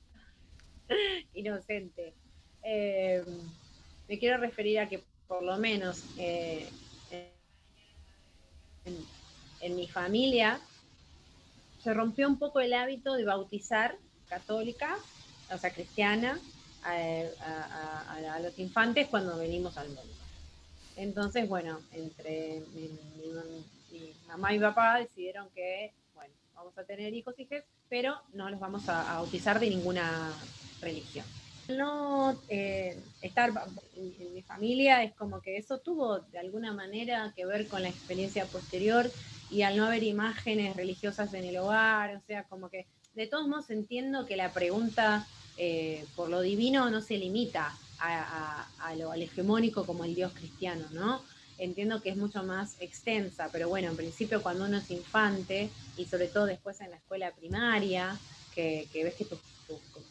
[1.35, 2.14] inocente.
[2.62, 6.05] me quiero referir a que por lo menos
[9.61, 10.61] en, mi familia
[11.83, 13.97] se rompió un poco el hábito de bautizar
[14.29, 14.97] católica,
[15.53, 16.38] o sea, cristiana,
[16.83, 20.12] a, los infantes cuando venimos al mundo.
[20.97, 22.90] Entonces, bueno, entre mi,
[24.26, 28.50] mamá y mi papá decidieron que, bueno, vamos a tener hijos y hijas, pero no
[28.50, 30.32] los vamos a bautizar de ninguna
[30.80, 31.24] religión
[31.68, 33.52] no eh, estar
[33.96, 37.88] en, mi familia es como que eso tuvo de alguna manera que ver con la
[37.88, 39.11] experiencia posterior
[39.50, 43.48] y al no haber imágenes religiosas en el hogar, o sea, como que de todos
[43.48, 49.87] modos entiendo que la pregunta eh, por lo divino no se limita a, lo, hegemónico
[49.87, 51.22] como el Dios cristiano, ¿no?
[51.59, 56.05] Entiendo que es mucho más extensa, pero bueno, en principio cuando uno es infante y
[56.05, 58.19] sobre todo después en la escuela primaria,
[58.55, 59.38] que, ves que tus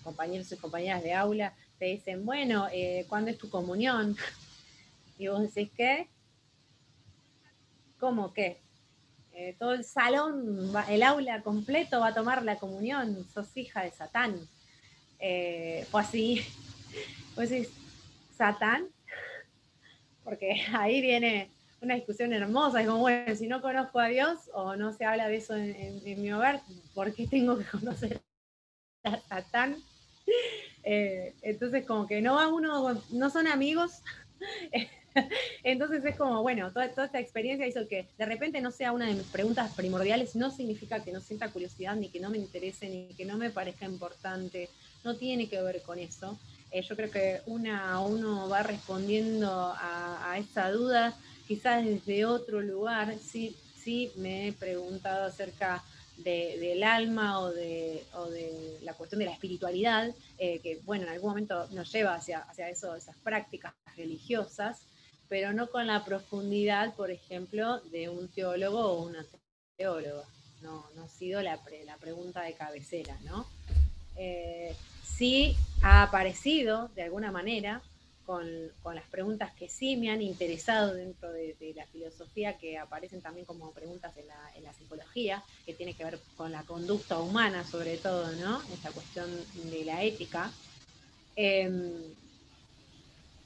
[0.04, 4.16] compañeros y compañeras de aula te dicen, bueno, eh, ¿cuándo es tu comunión?
[5.18, 6.10] Y vos decís, ¿qué?
[8.02, 8.60] ¿Cómo qué?
[9.32, 13.92] Eh, todo el salón, el aula completo va a tomar la comunión, sos hija de
[13.92, 14.38] Satán.
[15.20, 16.46] Eh, o así,
[17.36, 17.70] vos decís,
[18.38, 18.90] ¿Satán?
[20.26, 21.50] Porque ahí viene
[21.82, 25.30] una discusión hermosa, es como, bueno, si no conozco a Dios o no se habla
[25.30, 26.62] de eso en mi hogar,
[26.94, 28.22] ¿por qué tengo que conocer
[29.28, 29.78] Satán.
[30.88, 34.04] Eh, entonces, como que no va uno, no son amigos.
[35.64, 39.16] Entonces es como, bueno, toda, esta experiencia hizo que de repente no sea una de
[39.16, 43.16] mis preguntas primordiales, no significa que no sienta curiosidad, ni que no me interese, ni
[43.16, 44.70] que no me parezca importante,
[45.04, 46.38] no tiene que ver con eso.
[46.71, 52.62] Eh, yo creo que una, uno va respondiendo a, a esa duda, quizás desde otro
[52.62, 55.84] lugar, sí, sí me he preguntado acerca
[56.17, 61.30] del alma o de, de, la cuestión de la espiritualidad, eh, que bueno, en algún
[61.30, 64.82] momento nos lleva hacia, hacia eso, esas prácticas religiosas,
[65.28, 69.25] pero no con la profundidad, por ejemplo, de un teólogo o una
[69.78, 70.23] teóloga.
[70.62, 73.45] No, no ha sido la, la pregunta de cabecera, ¿no?
[74.15, 74.73] Eh,
[75.06, 77.82] sí ha aparecido de alguna manera
[78.26, 78.44] con,
[78.94, 83.72] las preguntas que sí me han interesado dentro de, la filosofía, que aparecen también como
[83.72, 84.28] preguntas en
[84.63, 88.62] la, psicología, que tiene que ver con la conducta humana sobre todo, ¿no?
[88.74, 89.30] Esta cuestión
[89.70, 90.52] de la ética.
[91.36, 91.94] Em,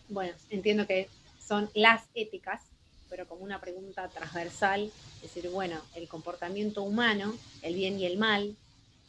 [0.08, 1.10] bueno, entiendo que
[1.45, 2.62] son las éticas,
[3.10, 8.17] pero como una pregunta transversal, es decir, bueno, el comportamiento humano, el bien y el
[8.17, 8.56] mal,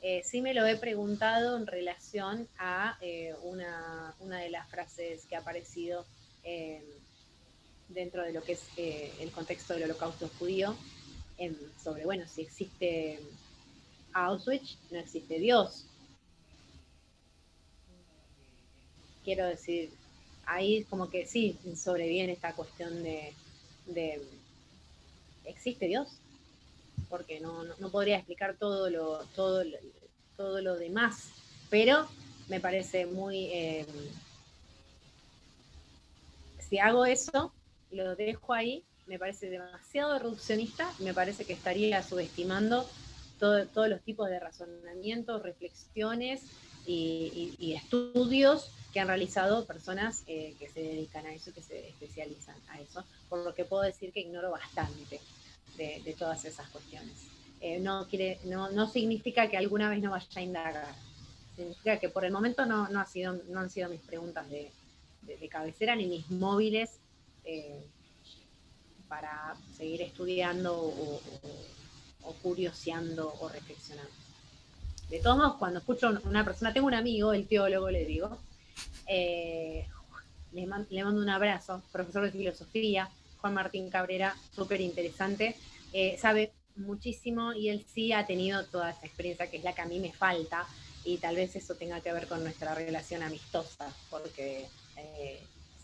[0.03, 5.37] eh, sí me lo he preguntado en relación a eh, una, de las frases que
[5.37, 6.07] ha aparecido
[6.43, 6.83] eh,
[7.89, 10.77] dentro de lo que es el contexto del holocausto judío,
[11.83, 13.19] sobre, bueno, si existe
[14.13, 15.87] Auschwitz, no existe Dios.
[19.25, 19.91] Quiero decir,
[20.47, 23.33] ahí como que sí sobreviene esta cuestión de,
[25.45, 26.09] ¿existe Dios?
[27.11, 29.63] Porque no, podría explicar todo lo, todo,
[30.37, 31.29] todo lo demás,
[31.69, 32.09] pero
[32.49, 33.47] me parece muy...
[33.53, 33.87] Eh,
[36.69, 37.53] si hago eso,
[37.91, 42.89] lo dejo ahí, me parece demasiado reduccionista, me parece que estaría subestimando
[43.41, 46.43] todos los tipos de razonamientos, reflexiones
[46.87, 52.57] y, estudios que han realizado personas eh, que se dedican a eso, que se especializan
[52.69, 55.21] a eso, por lo que puedo decir que ignoro bastante
[55.81, 57.15] de, todas esas cuestiones.
[57.61, 60.95] Eh, no, quiere, no, no significa que alguna vez no vaya a indagar.
[61.57, 64.71] Significa que por el momento no, no, ha sido, no han sido mis preguntas de,
[65.49, 66.99] cabecera ni mis móviles
[67.45, 67.85] eh,
[69.09, 71.21] para seguir estudiando o,
[72.43, 74.13] curioseando o reflexionando.
[75.09, 78.39] De todos modos, cuando escucho una persona, tengo un amigo, el teólogo, le digo,
[79.07, 79.87] eh,
[80.53, 83.09] le, le, mando un abrazo, profesor de filosofía,
[83.41, 85.57] Juan Martín Cabrera, súper interesante,
[85.93, 89.83] eh, sabe muchísimo y él sí ha tenido toda esa experiencia que es la que
[89.83, 90.67] a mí me falta
[91.05, 95.41] y tal vez eso tenga que ver con nuestra relación amistosa, porque eh,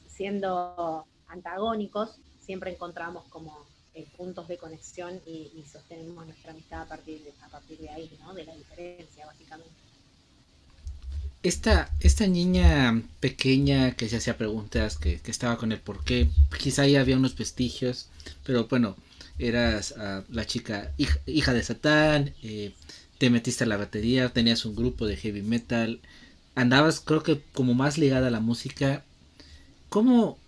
[0.09, 7.21] siendo antagónicos siempre encontramos como eh, puntos de conexión y, sostenemos nuestra amistad a partir
[7.23, 8.35] de, a partir de ahí, ¿no?
[8.35, 9.73] de la diferencia básicamente.
[11.43, 16.87] Esta, esta niña pequeña que se hacía preguntas, que, estaba con el por qué, quizá
[16.87, 18.09] ya había unos vestigios,
[18.45, 18.97] pero bueno,
[19.39, 22.73] eras ah, la chica hija, de Satán, eh,
[23.19, 26.01] te metiste a la batería, tenías un grupo de heavy metal,
[26.55, 29.05] andabas creo que como más ligada a la música.
[29.89, 30.39] ¿Cómo,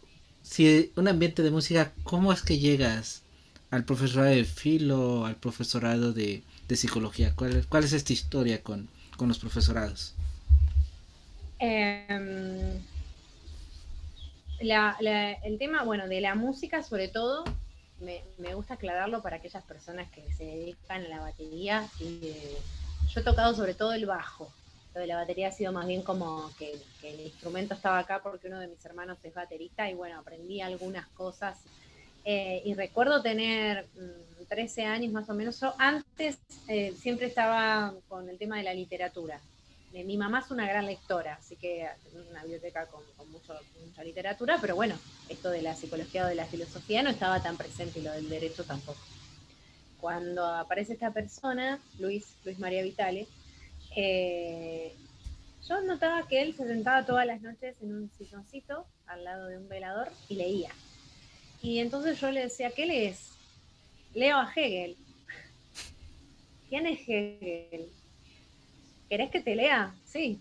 [0.43, 3.23] si un ambiente de música, cómo es que llegas
[3.71, 7.33] al profesorado de filo, al profesorado de, psicología?
[7.35, 10.15] ¿Cuál, ¿Cuál, es esta historia con, con los profesorados?
[11.61, 12.81] Em,
[14.61, 17.45] el tema, bueno, de la música sobre todo,
[18.01, 21.87] me, gusta aclararlo para aquellas personas que se dedican a la batería.
[22.01, 22.35] Y,
[23.09, 24.53] yo he tocado sobre todo el bajo.
[24.95, 28.49] Lo de la batería ha sido más bien como que, el instrumento estaba acá porque
[28.49, 31.59] uno de mis hermanos es baterista y bueno, aprendí algunas cosas.
[32.25, 33.87] Eh, y recuerdo tener
[34.49, 35.59] 13 mm, años más o menos.
[35.61, 39.41] Yo antes eh, siempre estaba con el tema de la literatura
[39.93, 41.89] mi mamá es una gran lectora, así que
[42.31, 44.97] una biblioteca con, mucha literatura, pero bueno,
[45.29, 48.29] esto de la psicología o de la filosofía no estaba tan presente y lo del
[48.29, 49.01] derecho tampoco.
[50.01, 53.27] Cuando aparece esta persona, Luis, Luis María Vitale,
[53.97, 54.95] eh,
[55.69, 59.59] yo notaba que él se sentaba todas las noches en un silloncito al lado de
[59.59, 60.71] un velador y leía.
[61.63, 63.33] Y entonces yo le decía, ¿qué lees?
[64.15, 64.97] Leo a Hegel.
[66.69, 67.89] ¿Quién es Hegel?
[69.09, 69.95] ¿querés que te lea?
[70.05, 70.41] Sí.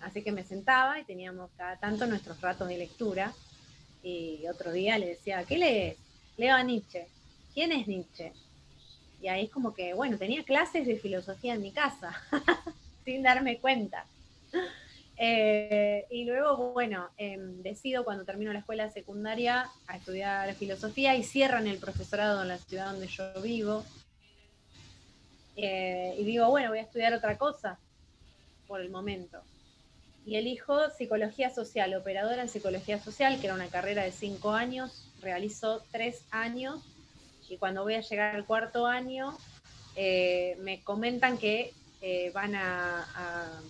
[0.00, 3.32] Así que me sentaba y teníamos cada tanto nuestros ratos de lectura.
[4.02, 5.96] Y otro día le decía, ¿qué lees?
[6.36, 7.06] Leo a Nietzsche.
[7.54, 8.32] ¿Quién es Nietzsche?
[9.20, 12.14] Y ahí es como que, bueno, tenía clases de filosofía en mi casa,
[13.04, 14.06] sin darme cuenta.
[15.22, 21.22] Eh, y luego, bueno, em, decido cuando termino la escuela secundaria a estudiar filosofía y
[21.22, 23.84] cierran el profesorado en la ciudad donde yo vivo.
[25.56, 27.78] Eh, y digo, bueno, voy a estudiar otra cosa
[28.66, 29.42] por el momento.
[30.24, 35.06] Y elijo psicología social, operadora en psicología social, que era una carrera de cinco años,
[35.20, 36.82] realizo tres años
[37.48, 39.36] y cuando voy a llegar al cuarto año
[39.96, 43.60] eh, me comentan que eh, van a,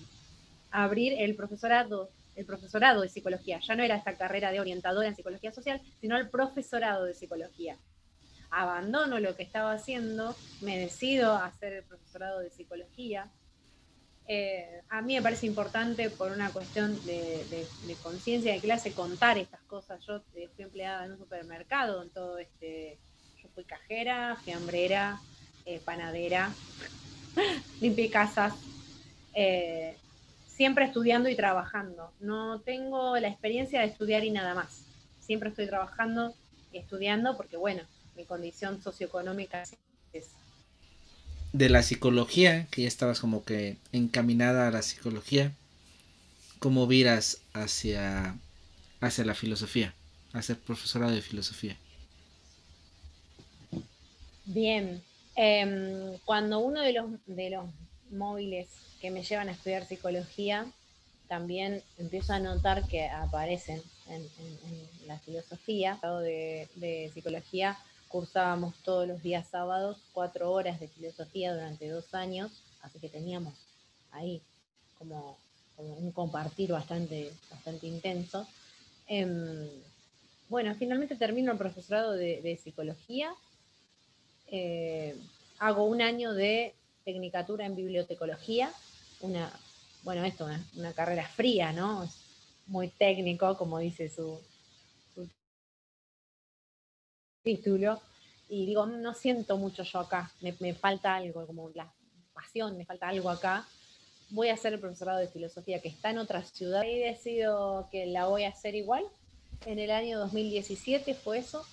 [0.71, 3.59] abrir el profesorado, el profesorado de psicología.
[3.67, 7.77] Ya no era esta carrera de orientadora en psicología social, sino el profesorado de psicología.
[8.51, 13.31] Abandono lo que estaba haciendo, me decido a hacer el profesorado de psicología
[14.27, 17.67] Eh, a mí me parece importante por una cuestión de,
[18.03, 20.05] conciencia de clase contar estas cosas.
[20.07, 22.99] Yo fui empleada en un supermercado, en todo este,
[23.43, 25.21] yo fui cajera, fiambrera,
[25.67, 26.53] eh, panadera,
[27.81, 28.55] limpié casas,
[29.35, 29.97] eh,
[30.47, 32.13] siempre estudiando y trabajando.
[32.21, 34.85] No tengo la experiencia de estudiar y nada más.
[35.21, 36.35] Siempre estoy trabajando
[36.73, 37.83] y estudiando porque, bueno,
[38.17, 39.65] mi condición socioeconómica
[41.53, 45.53] de la psicología, que ya estabas como que encaminada a la psicología,
[46.59, 48.37] ¿cómo viras hacia,
[49.01, 49.95] hacia la filosofía,
[50.33, 51.77] a ser profesora de filosofía?
[54.45, 55.03] Bien,
[55.35, 57.67] em, cuando uno de los, de los
[58.11, 58.69] móviles
[59.01, 60.67] que me llevan a estudiar psicología,
[61.29, 64.27] también empiezo a notar que aparecen en,
[65.07, 67.77] la filosofía, de, de psicología,
[68.11, 72.51] cursábamos todos los días sábados cuatro horas de filosofía durante dos años,
[72.83, 73.55] así que teníamos
[74.11, 74.43] ahí
[74.99, 75.39] como,
[75.77, 78.47] un compartir bastante, bastante intenso.
[79.07, 79.69] Em,
[80.49, 83.33] bueno, finalmente termino el profesorado de, psicología,
[84.49, 85.17] eh,
[85.61, 88.73] hago un año de tecnicatura en bibliotecología,
[89.21, 89.51] una,
[90.03, 92.03] bueno, esto, una, una carrera fría, ¿no?
[92.03, 92.17] Es
[92.67, 94.41] muy técnico, como dice su,
[97.43, 98.01] título
[98.49, 101.93] y digo, no siento mucho yo acá, me, falta algo, como la
[102.35, 103.67] pasión, me falta algo acá.
[104.31, 108.07] Voy a hacer el profesorado de filosofía que está en otra ciudad y decido que
[108.07, 109.05] la voy a hacer igual.
[109.67, 111.65] En el año 2017 fue eso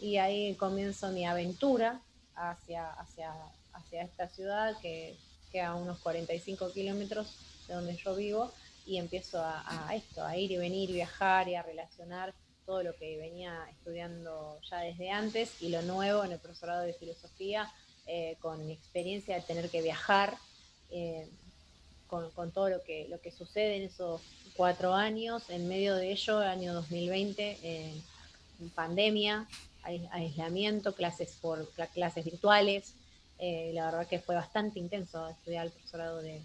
[0.00, 2.00] y ahí comienzo mi aventura
[2.34, 3.32] hacia, hacia,
[3.74, 5.16] hacia esta ciudad que
[5.52, 7.36] queda a unos 45 kilómetros
[7.68, 8.50] de donde yo vivo
[8.86, 12.34] y empiezo a, a esto, a ir y venir, viajar y a relacionar
[12.64, 16.94] todo lo que venía estudiando ya desde antes y lo nuevo en el profesorado de
[16.94, 17.70] filosofía,
[18.06, 20.36] eh, con mi experiencia de tener que viajar,
[20.90, 21.28] eh,
[22.06, 24.20] con, todo lo que, lo que sucede en esos
[24.56, 27.58] cuatro años, en medio de ello, el año 2020,
[28.60, 29.48] en pandemia,
[29.82, 32.94] aislamiento, clases por clases virtuales.
[33.38, 36.40] Eh, la verdad que fue bastante intenso estudiar el profesorado de,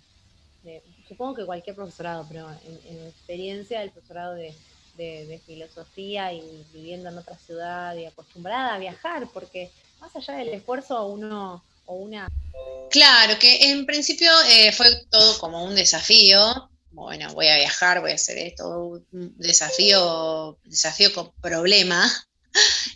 [1.07, 4.55] supongo que cualquier profesorado, pero en, en experiencia el profesorado de,
[4.99, 10.49] de, filosofía y viviendo en otra ciudad y acostumbrada a viajar, porque más allá del
[10.49, 12.27] esfuerzo uno o una...
[12.91, 16.69] Claro, que en principio eh, fue todo como un desafío.
[16.91, 22.09] Bueno, voy a viajar, voy a hacer esto, un desafío, desafío con problema.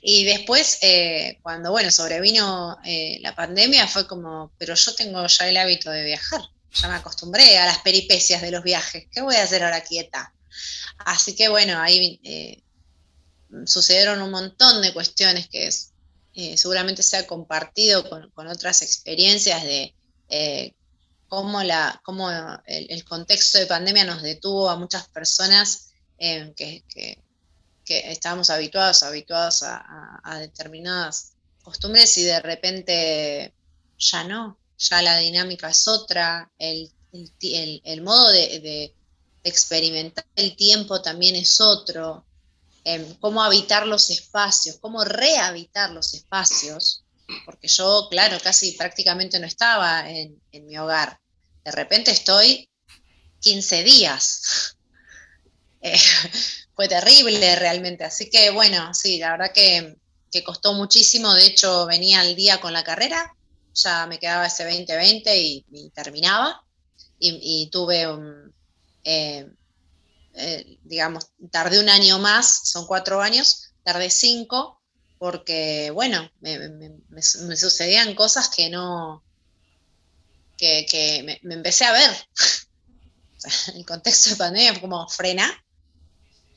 [0.02, 5.48] Y después, eh, cuando bueno, sobrevino eh, la pandemia, fue como, pero yo tengo ya
[5.48, 6.42] el hábito de viajar,
[6.74, 9.06] ya me acostumbré a las peripecias de los viajes.
[9.12, 10.34] ¿Qué voy a hacer ahora quieta?
[11.00, 12.64] Así que bueno, ahí eh,
[13.66, 15.70] sucedieron un montón de cuestiones que
[16.36, 19.94] eh, seguramente se ha compartido con, otras experiencias de
[20.30, 20.74] eh,
[21.28, 22.30] cómo, la, cómo
[22.66, 26.84] el, contexto de pandemia nos detuvo a muchas personas que,
[27.86, 31.34] estábamos habituados, habituados a, determinadas
[31.64, 33.54] costumbres y de repente
[33.98, 36.92] ya no, ya la dinámica es otra, el,
[38.02, 38.94] modo de
[39.44, 42.26] experimentar el tiempo también es otro,
[42.84, 47.04] em, cómo habitar los espacios, cómo rehabitar los espacios,
[47.46, 51.20] porque yo, claro, casi prácticamente no estaba en, mi hogar.
[51.64, 52.70] De repente estoy
[53.40, 54.78] 15 días.
[55.86, 56.00] Eh,
[56.76, 58.06] fue terrible realmente.
[58.06, 59.98] Así que bueno, sí, la verdad que,
[60.46, 61.34] costó muchísimo.
[61.34, 63.36] De hecho, venía al día con la carrera,
[63.74, 66.64] ya me quedaba ese 2020 y, terminaba.
[67.20, 68.54] Y, tuve un,
[69.04, 69.48] eh,
[70.36, 74.82] eh, digamos, tardé un año más, son cuatro años, tardé cinco,
[75.20, 79.24] porque, bueno, me, sucedían cosas que no,
[80.58, 82.12] que, me, empecé a ver.
[83.76, 85.50] el contexto de pandemia como frena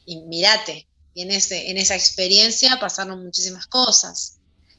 [0.06, 0.88] y mirate.
[1.14, 4.38] Y en, ese, en esa experiencia pasaron muchísimas cosas.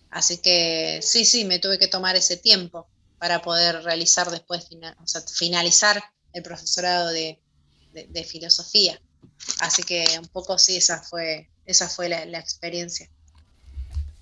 [0.09, 2.88] Así que sí, sí, me tuve que tomar ese tiempo
[3.20, 4.68] para poder realizar después,
[5.34, 6.03] finalizar
[6.34, 7.41] el profesorado de,
[8.06, 9.00] de, filosofía.
[9.60, 13.10] Así que un poco sí, esa fue, esa fue la, experiencia.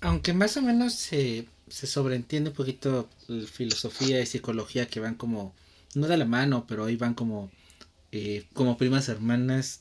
[0.00, 3.08] Aunque más o menos se, se sobreentiende un poquito
[3.52, 5.54] filosofía y psicología que van como,
[5.94, 7.50] no de la mano, pero ahí van como,
[8.12, 9.80] eh, como primas hermanas.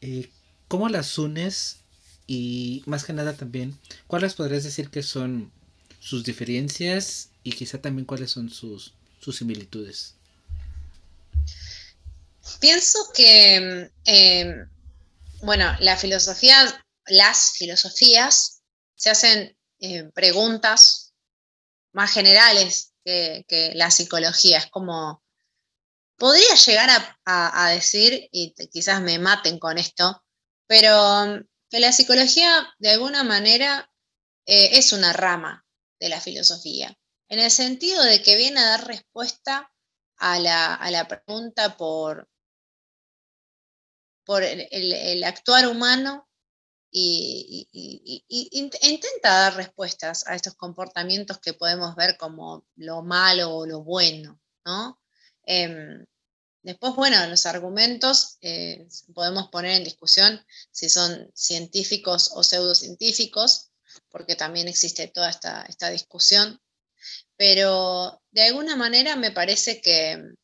[0.00, 0.30] Eh,
[0.68, 1.78] ¿Cómo las unes?
[2.26, 3.78] Y más que nada también,
[4.08, 5.52] ¿cuáles podrías decir que son
[6.00, 10.15] sus diferencias y quizá también cuáles son sus, sus similitudes?
[12.60, 14.70] Pienso que, em,
[15.42, 18.62] bueno, la filosofía, las filosofías
[18.94, 21.14] se hacen eh, preguntas
[21.92, 24.58] más generales que, la psicología.
[24.58, 25.22] Es como,
[26.16, 30.22] podría llegar a, decir, y quizás me maten con esto,
[30.66, 33.90] pero que la psicología de alguna manera
[34.46, 35.64] eh, es una rama
[36.00, 36.96] de la filosofía,
[37.28, 39.70] en el sentido de que viene a dar respuesta
[40.18, 42.28] a la, pregunta por,
[44.26, 46.28] por el, actuar humano
[46.90, 47.68] y,
[48.82, 54.40] intenta dar respuestas a estos comportamientos que podemos ver como lo malo o lo bueno,
[54.64, 55.00] ¿no?
[55.44, 56.04] Em,
[56.62, 63.70] después, bueno, los argumentos eh, podemos poner en discusión si son científicos o pseudocientíficos,
[64.08, 66.60] porque también existe toda esta, esta discusión,
[67.36, 70.34] pero de alguna manera me parece que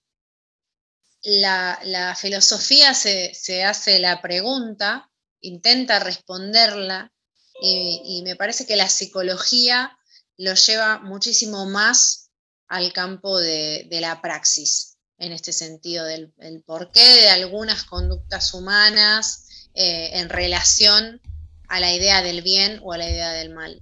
[1.23, 5.11] la, filosofía se, hace la pregunta,
[5.41, 7.13] intenta responderla,
[7.61, 9.97] y, me parece que la psicología
[10.37, 12.31] lo lleva muchísimo más
[12.67, 14.93] al campo de la praxis
[15.23, 16.33] en este sentido, del
[16.67, 21.21] porqué de algunas conductas humanas eh, en relación
[21.69, 23.81] a la idea del bien o a la idea del mal.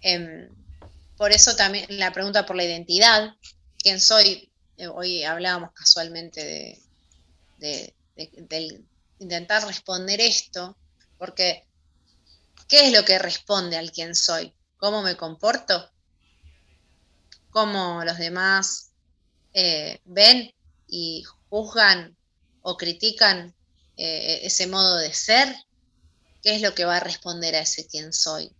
[0.00, 0.48] Em,
[1.18, 3.34] por eso también la pregunta por la identidad,
[3.78, 6.80] quién soy, eh, hoy hablábamos casualmente
[7.58, 7.94] de,
[9.18, 10.76] intentar responder esto,
[11.16, 11.66] porque
[12.68, 14.52] ¿qué es lo que responde al quién soy?
[14.76, 15.90] ¿Cómo me comporto?
[17.50, 18.90] ¿Cómo los demás
[19.52, 20.52] eh, ven
[20.88, 22.16] y juzgan
[22.62, 23.54] o critican
[23.96, 25.54] eh, ese modo de ser,
[26.42, 28.52] ¿qué es lo que va a responder a ese quién soy?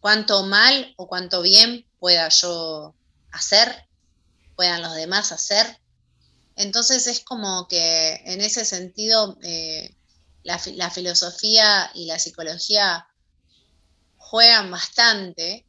[0.00, 2.94] ¿Cuánto mal o cuánto bien pueda yo
[3.30, 3.88] hacer?
[4.56, 5.80] ¿Puedan los demás hacer?
[6.56, 9.36] Entonces es como que en ese sentido
[10.42, 13.06] la, la filosofía y la psicología
[14.16, 15.66] juegan bastante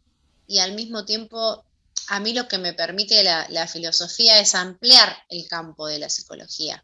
[0.47, 1.65] y al mismo tiempo
[2.07, 6.83] a mí lo que me permite la, filosofía es ampliar el campo de la psicología,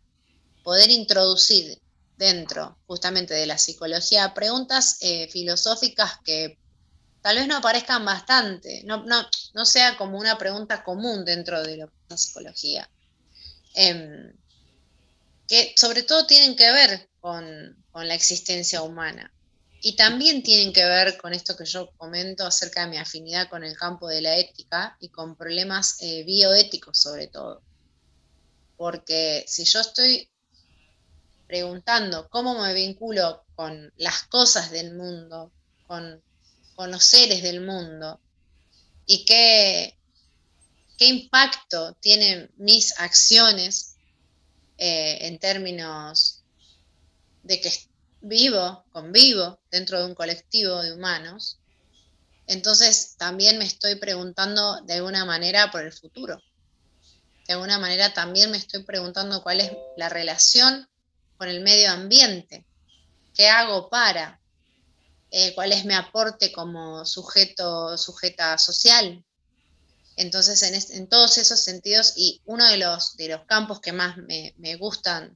[0.63, 1.79] poder introducir
[2.17, 6.57] dentro justamente de la psicología preguntas eh, filosóficas que
[7.21, 12.17] tal vez no aparezcan bastante, no, no, sea como una pregunta común dentro de la
[12.17, 12.89] psicología,
[13.75, 14.33] em,
[15.47, 19.31] que sobre todo tienen que ver con la existencia humana.
[19.83, 23.63] Y también tienen que ver con esto que yo comento acerca de mi afinidad con
[23.63, 27.63] el campo de la ética y con problemas eh, bioéticos sobre todo.
[28.77, 30.29] Porque si yo estoy
[31.47, 35.51] preguntando cómo me vinculo con las cosas del mundo,
[35.87, 36.21] con,
[36.89, 38.19] los seres del mundo,
[39.05, 39.97] y qué,
[40.97, 43.97] qué impacto tienen mis acciones
[44.77, 46.43] eh, en términos
[47.43, 47.71] de que
[48.21, 51.59] vivo, convivo dentro de un colectivo de humanos,
[52.47, 56.41] entonces también me estoy preguntando de alguna manera por el futuro.
[57.47, 60.85] De alguna manera también me estoy preguntando cuál es la relación
[61.37, 62.65] con el medio ambiente,
[63.33, 64.40] qué hago para,
[65.31, 69.23] eh, cuál es mi aporte como sujeto, sujeta social.
[70.17, 70.61] Entonces,
[70.91, 75.35] en, todos esos sentidos, y uno de los, de los campos que más me, gustan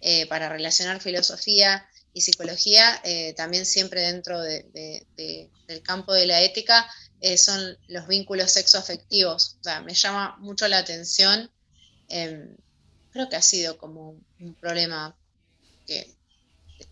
[0.00, 6.86] eh, para relacionar filosofía y psicología, eh, también siempre dentro del campo de la ética,
[7.20, 9.56] eh, son los vínculos sexoafectivos.
[9.60, 11.50] O sea, me llama mucho la atención.
[12.08, 12.56] Em,
[13.10, 15.16] creo que ha sido como un problema
[15.86, 16.15] que,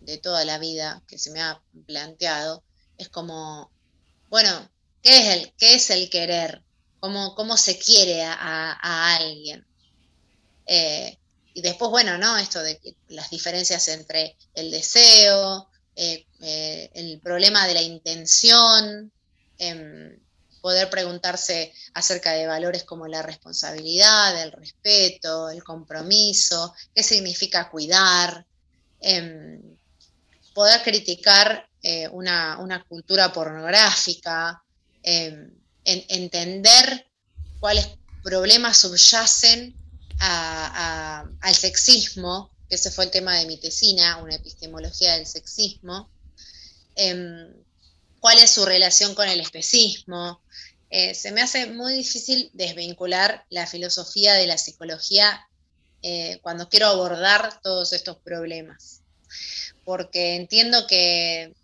[0.05, 2.63] de toda la vida que se me ha planteado.
[2.97, 3.71] Es como,
[4.29, 4.69] bueno,
[5.01, 6.63] ¿qué es el, qué es el querer?
[6.99, 9.65] ¿Cómo, cómo se quiere a, alguien?
[10.65, 11.17] Eh,
[11.53, 12.37] y después, bueno, ¿no?
[12.37, 12.79] Esto de
[13.09, 19.11] las diferencias entre el deseo, eh, eh, el problema de la intención,
[19.57, 20.19] em,
[20.61, 28.45] poder preguntarse acerca de valores como la responsabilidad, el respeto, el compromiso, qué significa cuidar,
[28.99, 29.61] em,
[30.55, 34.63] poder criticar eh, una, cultura pornográfica,
[35.03, 35.51] em,
[35.83, 37.05] entender
[37.59, 37.87] cuáles
[38.23, 39.75] problemas subyacen
[40.17, 46.09] al sexismo, que ese fue el tema de mi tesina, una epistemología del sexismo,
[46.95, 47.53] em,
[48.19, 50.41] cuál es su relación con el especismo.
[50.89, 55.47] Eh, se me hace muy difícil desvincular la filosofía de la psicología
[56.01, 59.01] eh, cuando quiero abordar todos estos problemas,
[59.85, 61.55] porque entiendo que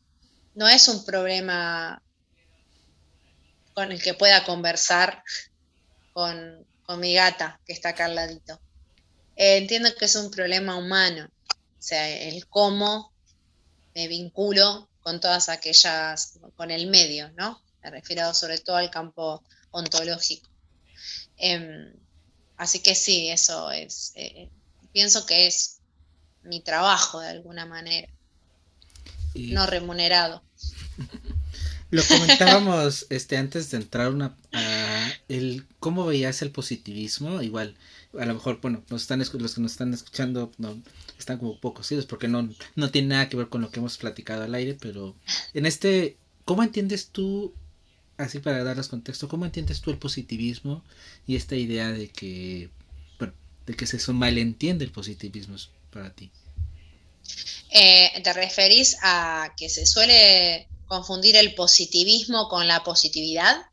[0.56, 2.02] no es un problema
[3.74, 5.24] con el que pueda conversar
[6.14, 6.66] con,
[7.00, 8.60] mi gata, que está acá al ladito.
[9.38, 13.14] Eh, entiendo que es un problema humano, o sea, el cómo
[13.96, 17.62] me vinculo con todas aquellas, con el medio, ¿no?
[17.82, 19.42] Me refiero sobre todo al campo
[19.72, 20.50] ontológico.
[21.38, 21.94] Em,
[22.62, 24.48] Así que sí, eso es, eh,
[24.94, 25.81] pienso que es
[26.44, 28.08] mi trabajo de alguna manera,
[29.36, 30.44] no remunerado.
[31.92, 37.76] Lo comentábamos este antes de entrar una, a el cómo veías el positivismo, igual
[38.20, 40.82] a lo mejor, bueno, nos están, los que nos están escuchando no,
[41.18, 41.98] están como pocos ¿sí?
[42.08, 45.16] porque no, no tiene nada que ver con lo que hemos platicado al aire, pero
[45.54, 47.54] en este, ¿cómo entiendes tú,
[48.18, 50.84] así para darles contexto, cómo entiendes tú el positivismo
[51.26, 52.70] y esta idea de que,
[53.18, 53.34] bueno,
[53.66, 55.56] de que se malentiende el positivismo
[55.92, 56.32] para ti?
[57.70, 63.68] Eh, ¿Te referís a que se suele confundir el positivismo con la positividad?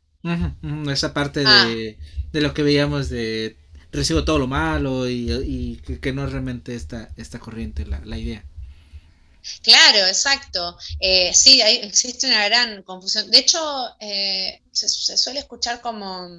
[0.91, 2.25] esa parte de, ah.
[2.33, 3.57] de lo que veíamos de
[3.91, 8.45] recibo todo lo malo y, que, no es realmente esta, esta corriente la, la idea.
[9.63, 10.77] Claro, exacto.
[10.99, 13.31] Eh, sí, hay, existe una gran confusión.
[13.31, 13.59] De hecho,
[13.99, 16.29] eh, se, suele escuchar como,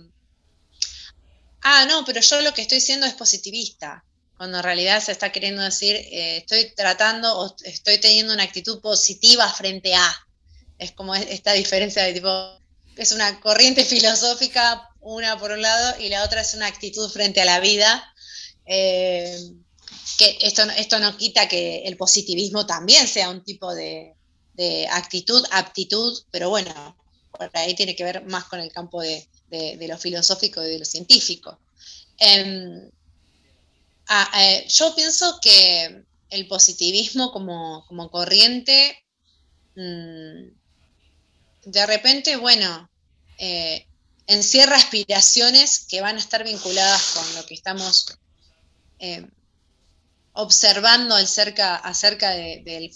[1.62, 4.04] ah, no, pero yo lo que estoy diciendo es positivista,
[4.40, 8.80] cuando en realidad se está queriendo decir, eh, estoy tratando o estoy teniendo una actitud
[8.80, 10.26] positiva frente a.
[10.78, 12.58] Es como esta diferencia de tipo,
[12.96, 17.42] es una corriente filosófica una por un lado, y la otra es una actitud frente
[17.42, 18.14] a la vida.
[18.64, 19.38] Eh,
[20.16, 24.14] que esto, esto no quita que el positivismo también sea un tipo de,
[24.90, 26.96] actitud, aptitud, pero bueno,
[27.30, 29.28] por ahí tiene que ver más con el campo de,
[29.86, 31.60] lo filosófico y de lo científico.
[32.16, 32.90] Em,
[34.10, 39.04] ah, eh, yo pienso que el positivismo como, corriente,
[39.74, 40.60] mm,
[41.64, 42.90] de repente, bueno,
[43.38, 43.86] eh,
[44.26, 48.18] encierra aspiraciones que van a estar vinculadas con lo que estamos
[48.98, 49.26] eh,
[50.32, 52.92] observando acerca, acerca del,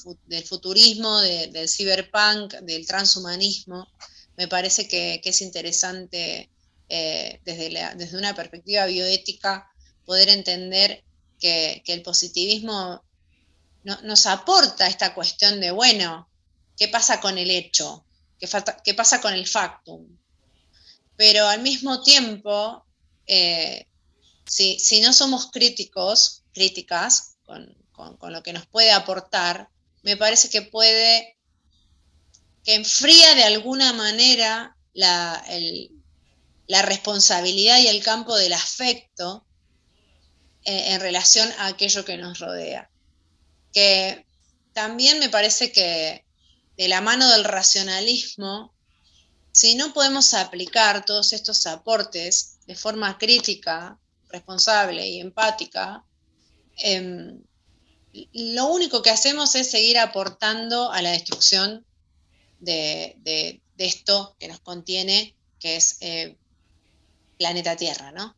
[0.47, 3.89] futurismo, del cyberpunk, del transhumanismo.
[4.37, 6.51] Me parece que, es interesante
[6.89, 9.71] eh, desde, desde, una perspectiva bioética
[10.05, 11.04] poder entender
[11.45, 13.05] que, el positivismo
[13.83, 16.27] nos aporta esta cuestión de, bueno,
[16.79, 18.07] ¿qué pasa con el hecho?
[18.39, 20.07] ¿Qué, pasa con el factum?
[21.17, 22.85] pero al mismo tiempo,
[23.27, 23.87] eh,
[24.47, 27.77] si, no somos críticos, críticas con,
[28.33, 29.69] lo que nos puede aportar,
[30.03, 31.37] me parece que puede,
[32.65, 35.45] que enfría de alguna manera la,
[36.67, 39.47] la responsabilidad y el campo del afecto
[40.65, 42.91] eh, en relación a aquello que nos rodea.
[43.73, 44.27] Que
[44.73, 46.25] también me parece que
[46.77, 48.75] de la mano del racionalismo
[49.55, 53.97] si no podemos aplicar todos estos aportes de forma crítica,
[54.29, 56.05] responsable y empática,
[56.77, 57.41] em,
[58.33, 61.87] lo único que hacemos es seguir aportando a la destrucción
[62.59, 66.37] de, esto que nos contiene, que es eh,
[67.39, 68.37] planeta Tierra, ¿no?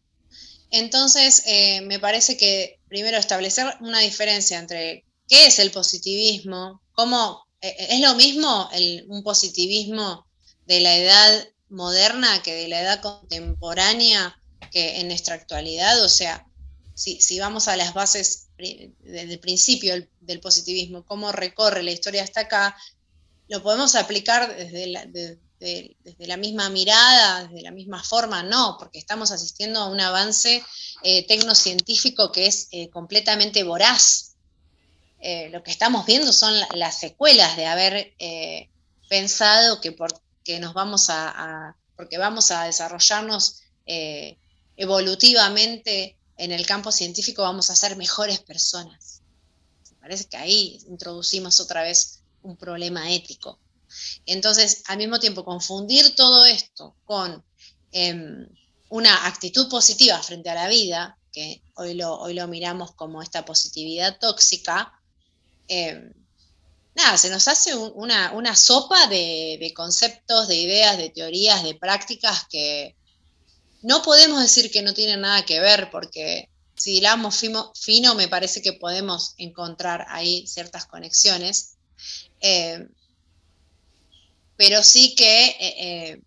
[0.71, 7.47] Entonces, eh, me parece que primero establecer una diferencia entre qué es el positivismo, cómo
[7.61, 8.69] eh, es lo mismo
[9.09, 10.27] un positivismo
[10.67, 14.41] de la edad moderna que de la edad contemporánea
[14.73, 16.03] que en nuestra actualidad.
[16.05, 16.47] O sea,
[16.95, 22.43] si, vamos a las bases desde el principio del, positivismo, cómo recorre la historia hasta
[22.43, 22.77] acá,
[23.49, 25.07] lo podemos aplicar desde la,
[25.59, 30.63] desde la misma mirada, desde la misma forma, no, porque estamos asistiendo a un avance
[31.03, 34.35] eh, tecnocientífico que es eh, completamente voraz.
[35.21, 38.15] Eh, lo que estamos viendo son las secuelas de haber
[39.09, 40.13] pensado que por
[40.45, 43.63] que nos vamos a, porque vamos a desarrollarnos
[44.77, 49.23] evolutivamente en el campo científico, vamos a ser mejores personas.
[50.01, 53.59] Parece que ahí introducimos otra vez un problema ético.
[54.27, 57.45] Entonces, al mismo tiempo, confundir todo esto con
[57.93, 58.47] em,
[58.89, 63.45] una actitud positiva frente a la vida, que hoy lo, hoy lo miramos como esta
[63.45, 64.93] positividad tóxica,
[65.69, 66.13] em,
[66.97, 72.97] nada, se nos hace una, sopa de, conceptos, de ideas, de teorías, de prácticas que
[73.83, 77.39] no podemos decir que no tienen nada que ver, porque si hilamos
[77.75, 81.77] fino, me parece que podemos encontrar ahí ciertas conexiones.
[82.41, 82.89] Eh,
[84.57, 86.23] pero sí que eh, eh,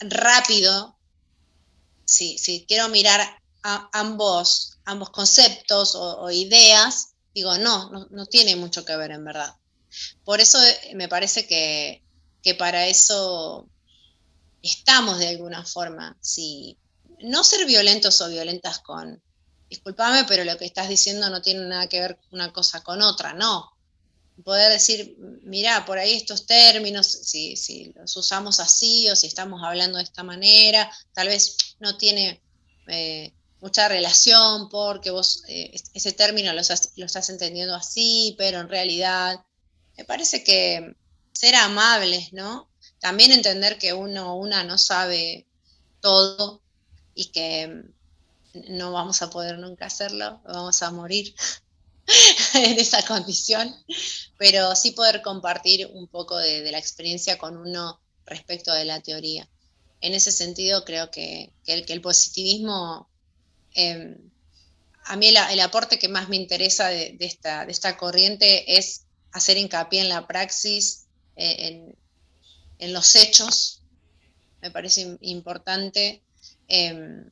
[0.00, 0.98] rápido,
[2.04, 3.20] si, quiero mirar
[3.62, 9.54] a ambos, ambos conceptos o ideas, digo, no, no, tiene mucho que ver en verdad.
[10.24, 12.02] Por eso eh, me parece que,
[12.58, 13.68] para eso
[14.62, 16.16] estamos de alguna forma.
[16.20, 16.78] Si,
[17.20, 19.22] no ser violentos o violentas con,
[19.68, 23.32] discúlpame, pero lo que estás diciendo no tiene nada que ver una cosa con otra,
[23.34, 23.72] no.
[24.42, 29.62] Poder decir, mira, por ahí estos términos, si, si, los usamos así o si estamos
[29.62, 32.42] hablando de esta manera, tal vez no tiene
[32.88, 39.42] eh, mucha relación porque vos eh, ese término lo estás, entendiendo así, pero en realidad
[39.96, 40.94] me parece que
[41.32, 42.68] ser amables, ¿no?
[42.98, 45.46] También entender que uno, una no sabe
[46.00, 46.60] todo
[47.14, 47.84] y que
[48.68, 51.34] no vamos a poder nunca hacerlo, vamos a morir
[52.54, 53.74] en esa condición,
[54.38, 59.48] pero sí poder compartir un poco de, la experiencia con uno respecto de la teoría.
[60.00, 63.08] En ese sentido, creo que, el, que el positivismo
[63.74, 64.16] Em,
[65.06, 69.58] a mí el, aporte que más me interesa de, esta, de, esta, corriente es hacer
[69.58, 71.92] hincapié en la praxis, eh,
[72.78, 73.82] en, los hechos.
[74.62, 76.22] Me parece importante
[76.68, 77.30] em,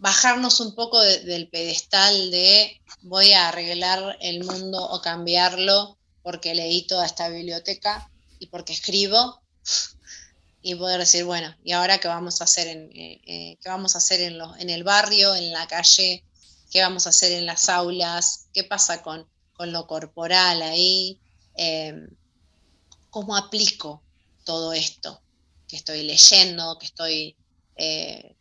[0.00, 6.86] bajarnos un poco del pedestal de voy a arreglar el mundo o cambiarlo porque leí
[6.86, 9.42] toda esta biblioteca y porque escribo
[10.62, 13.94] y poder decir, bueno, ¿y ahora qué vamos a hacer en, eh, eh, qué vamos
[13.94, 16.24] a hacer en, en el barrio, en la calle?
[16.70, 18.48] ¿Qué vamos a hacer en las aulas?
[18.54, 19.28] ¿Qué pasa con,
[19.58, 21.20] lo corporal ahí?
[21.54, 22.08] Em,
[23.10, 24.02] ¿Cómo aplico
[24.44, 25.20] todo esto
[25.68, 27.36] que estoy leyendo, que estoy
[27.76, 28.36] eh,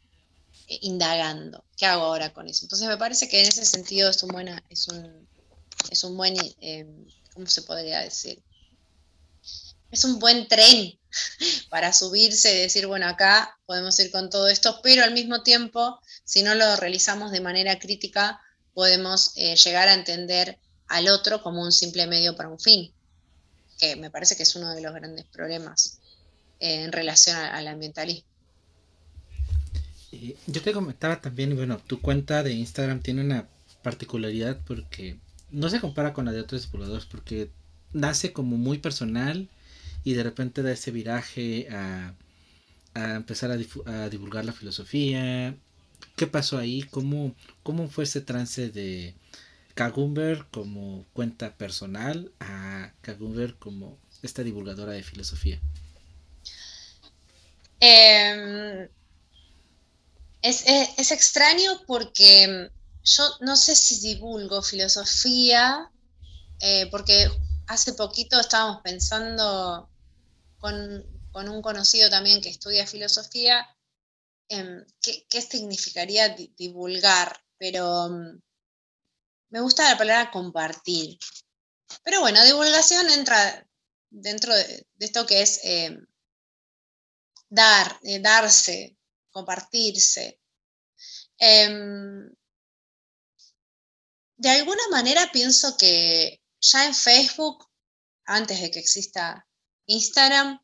[0.81, 1.63] indagando?
[1.77, 2.65] ¿Qué hago ahora con eso?
[2.65, 5.27] Entonces me parece que en ese sentido es un, buena, es un,
[5.89, 8.41] es un buen, em, ¿cómo se podría decir?
[9.91, 10.99] Es un buen tren
[11.69, 15.99] para subirse y decir, bueno, acá podemos ir con todo esto, pero al mismo tiempo,
[16.23, 18.39] si no lo realizamos de manera crítica,
[18.73, 22.93] podemos eh, llegar a entender al otro como un simple medio para un fin,
[23.79, 25.99] que me parece que es uno de los grandes problemas
[26.59, 28.27] eh, en relación al ambientalismo.
[30.21, 33.47] Eh, yo te comentaba también, bueno, tu cuenta de Instagram tiene una
[33.83, 35.17] particularidad porque
[35.51, 37.49] no se compara con la de otros divulgadores porque
[37.93, 39.47] nace como muy personal
[40.03, 42.13] y de repente da ese viraje a,
[42.93, 45.55] empezar a, divulgar la filosofía.
[46.15, 46.83] ¿Qué pasó ahí?
[46.91, 49.15] ¿Cómo, cómo fue ese trance de
[49.73, 55.59] Kagumber como cuenta personal a Kagumber como esta divulgadora de filosofía?
[57.79, 58.89] Em,
[60.41, 62.69] es, extraño porque
[63.03, 65.91] yo no sé si divulgo filosofía,
[66.59, 67.29] eh, porque
[67.67, 69.89] hace poquito estábamos pensando
[70.57, 73.65] con, un conocido también que estudia filosofía
[74.49, 78.41] em, qué, significaría divulgar, pero mm,
[79.51, 81.17] me gusta la palabra compartir.
[82.03, 83.67] Pero bueno, divulgación entra
[84.09, 86.05] dentro de, esto que es em,
[87.49, 88.98] dar, eh, darse,
[89.31, 90.39] compartirse.
[91.37, 92.29] Em,
[94.37, 97.65] de alguna manera pienso que ya en Facebook,
[98.25, 99.45] antes de que exista
[99.85, 100.59] Instagram,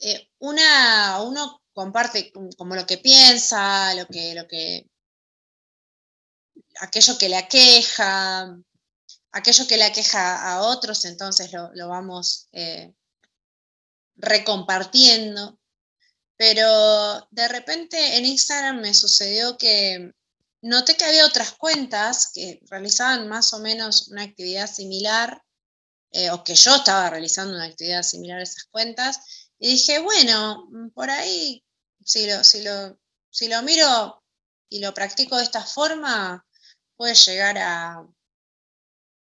[0.00, 4.88] eh, una, uno comparte como lo que piensa, lo que, lo que,
[6.80, 8.56] aquello que le aqueja,
[9.32, 12.94] aquello que le aqueja a otros, entonces lo, vamos eh,
[14.16, 15.58] recompartiendo.
[16.38, 20.12] Pero de repente en Instagram me sucedió que
[20.62, 25.42] noté que había otras cuentas que realizaban más o menos una actividad similar,
[26.12, 29.20] eh, o que yo estaba realizando una actividad similar a esas cuentas,
[29.58, 31.62] y dije, bueno, mm, por ahí,
[32.02, 32.98] si lo, si lo,
[33.30, 34.22] si lo miro
[34.70, 36.46] y lo practico de esta forma,
[36.96, 38.06] puede llegar a,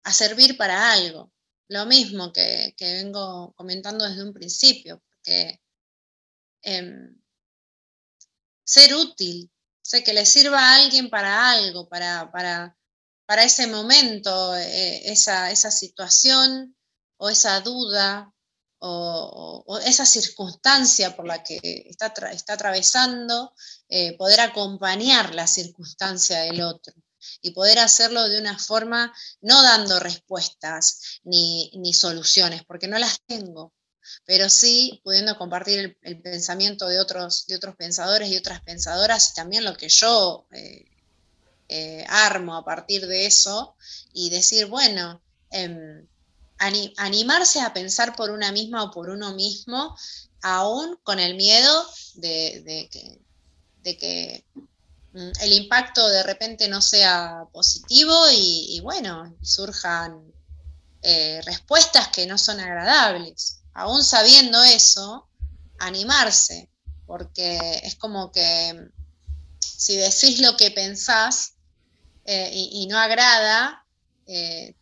[0.04, 1.32] a servir para algo.
[1.68, 5.60] Lo mismo que, vengo comentando desde un principio, porque
[6.62, 7.16] em,
[8.64, 9.50] ser útil
[9.90, 12.76] sé que le sirva a alguien para algo, para, para,
[13.26, 16.76] para ese momento, eh, esa, esa, situación
[17.16, 18.32] o esa duda
[18.78, 23.52] o, esa circunstancia por la que está, está atravesando,
[23.88, 26.94] eh, poder acompañar la circunstancia del otro
[27.42, 33.20] y poder hacerlo de una forma no dando respuestas ni, ni soluciones, porque no las
[33.26, 33.74] tengo
[34.26, 39.34] pero sí pudiendo compartir el, pensamiento de otros, de otros pensadores y otras pensadoras y
[39.34, 40.84] también lo que yo eh,
[41.68, 43.76] eh, armo a partir de eso
[44.12, 46.04] y decir, bueno, em,
[46.58, 49.96] animarse a pensar por una misma o por uno mismo,
[50.42, 52.88] aún con el miedo de,
[53.82, 54.44] que,
[55.12, 60.20] mm, el impacto de repente no sea positivo y, bueno, surjan
[61.02, 65.28] eh, respuestas que no son agradables aún sabiendo eso,
[65.78, 66.70] animarse,
[67.06, 68.90] porque es como que
[69.60, 71.54] si decís lo que pensás
[72.24, 73.84] eh, y, no agrada,
[74.26, 74.74] eh,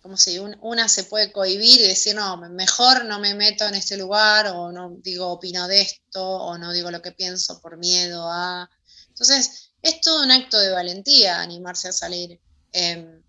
[0.00, 3.96] como si una se puede cohibir y decir, no, mejor no me meto en este
[3.96, 8.30] lugar, o no digo opino de esto, o no digo lo que pienso por miedo
[8.30, 8.70] a...
[9.08, 12.40] Entonces, es todo un acto de valentía animarse a salir
[12.72, 13.22] em,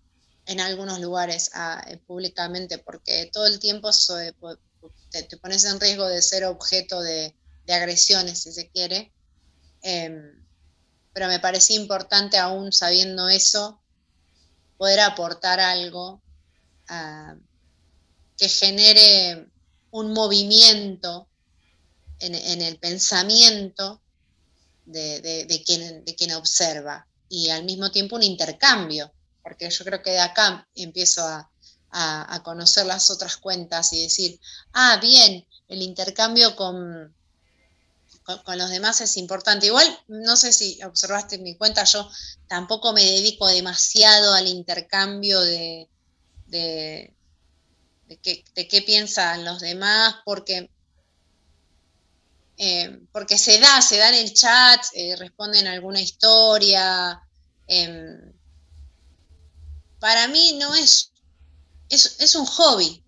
[0.48, 3.90] en algunos lugares eh, públicamente, porque todo el tiempo
[5.10, 7.34] te, pones en riesgo de ser objeto de,
[7.68, 9.12] agresiones, si se quiere.
[9.82, 10.42] Em,
[11.12, 13.78] pero me parecía importante, aún sabiendo eso,
[14.78, 16.22] poder aportar algo
[18.38, 19.46] que genere
[19.90, 21.28] un movimiento
[22.20, 24.00] en, el pensamiento
[24.86, 29.12] de, quien, de quien observa y al mismo tiempo un intercambio,
[29.48, 31.50] porque yo creo que de acá empiezo a,
[32.44, 34.38] conocer las otras cuentas y decir,
[34.74, 37.14] ah, bien, el intercambio con,
[38.44, 39.66] con, los demás es importante.
[39.66, 42.08] Igual, no sé si observaste mi cuenta, yo
[42.46, 45.88] tampoco me dedico demasiado al intercambio de,
[46.46, 47.14] de,
[48.22, 50.70] qué, piensan los demás, porque,
[52.58, 57.22] eh, porque se da, se da en el chat, eh, responden alguna historia.
[57.66, 58.37] Em,
[60.00, 61.12] para mí no es,
[61.88, 63.04] es, es un hobby.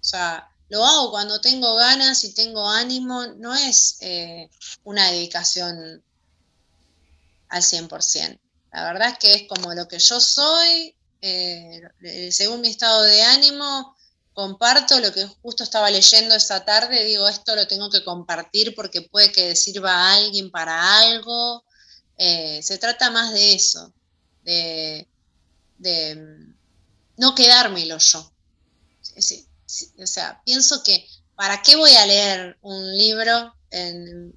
[0.00, 4.50] O sea, lo hago cuando tengo ganas y tengo ánimo, no es eh,
[4.84, 6.02] una dedicación
[7.48, 8.38] al 100%.
[8.72, 11.80] La verdad es que es como lo que yo soy, eh,
[12.32, 13.94] según mi estado de ánimo,
[14.32, 19.02] comparto lo que justo estaba leyendo esa tarde, digo, esto lo tengo que compartir porque
[19.02, 21.64] puede que sirva a alguien para algo.
[22.18, 23.92] Eh, se trata más de eso,
[24.42, 25.06] de,
[25.84, 26.54] mm,
[27.18, 28.32] no quedármelo yo.
[29.98, 34.34] O sea, pienso que, ¿para qué voy a leer un libro en,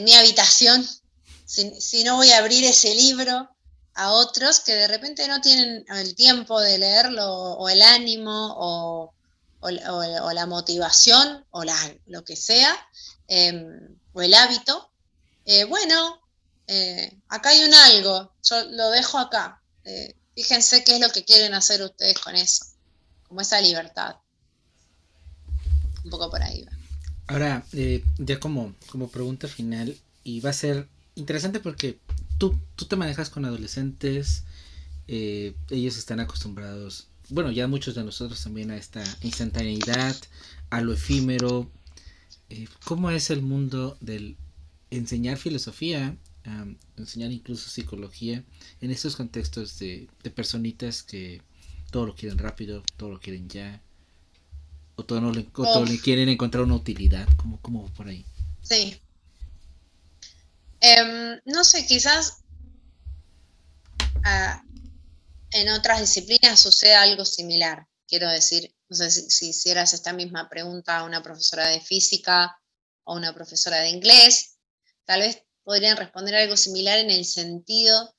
[0.00, 0.88] mi habitación
[1.44, 3.48] si, no voy a abrir ese libro
[3.94, 9.14] a otros que de repente no tienen el tiempo de leerlo o el ánimo o,
[9.60, 11.62] la motivación o
[12.06, 12.74] lo que sea,
[13.28, 14.90] em, o el hábito?
[15.44, 16.20] Eh, bueno,
[16.66, 19.61] eh, acá hay un algo, yo lo dejo acá.
[19.84, 22.66] Eh, fíjense qué es lo que quieren hacer ustedes con eso
[23.32, 24.16] como esa libertad.
[26.04, 26.72] Un poco por ahí va.
[27.28, 31.98] Ahora, eh, ya como, como pregunta final, y va a ser interesante porque
[32.36, 34.44] tú, tú te manejas con adolescentes,
[35.08, 40.14] eh, ellos están acostumbrados, bueno, ya muchos de nosotros también a esta instantaneidad,
[40.68, 41.70] a lo efímero.
[42.50, 44.36] Eh, ¿Cómo es el mundo del
[44.90, 46.16] enseñar filosofía,
[46.96, 48.44] enseñar incluso psicología
[48.80, 51.40] en estos contextos de, de personitas que
[51.90, 53.80] todo lo quieren rápido, todo lo quieren ya,
[54.96, 55.46] o todo, no le,
[56.00, 58.24] quieren encontrar una utilidad, como, como por ahí.
[58.62, 59.00] Sí.
[60.80, 62.42] Em, no sé, quizás
[64.24, 64.62] ah,
[65.52, 67.86] en otras disciplinas sucede algo similar.
[68.06, 72.58] Quiero decir, no sé si, si, hicieras esta misma pregunta a una profesora de física
[73.04, 74.58] o una profesora de inglés,
[75.04, 78.14] tal vez podrían responder algo similar en el sentido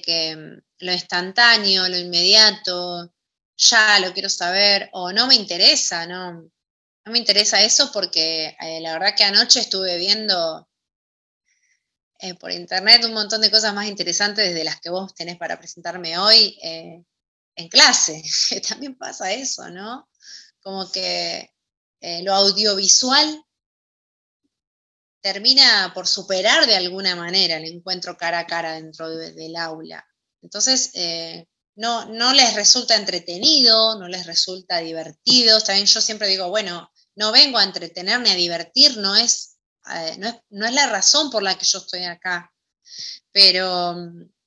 [0.00, 3.12] que mm, lo instantáneo, lo inmediato,
[3.56, 6.32] ya lo quiero saber, o no me interesa, no,
[7.04, 10.68] no me interesa eso porque eh, la verdad que anoche estuve viendo
[12.20, 15.58] eh, por internet un montón de cosas más interesantes desde las que vos tenés para
[15.58, 17.04] presentarme hoy eh,
[17.56, 18.22] en clase,
[18.68, 20.08] también pasa eso, ¿no?
[20.60, 21.50] Como que
[22.22, 23.44] lo audiovisual
[25.22, 30.04] termina por superar de alguna manera el encuentro cara a cara dentro del aula.
[30.42, 31.46] Entonces, eh,
[31.76, 35.60] no, no les resulta entretenido, no les resulta divertido.
[35.60, 39.58] También yo siempre digo, bueno, no vengo a entretenerme, a divertir, no es,
[39.94, 42.52] eh, no es, no es la razón por la que yo estoy acá.
[43.30, 43.96] Pero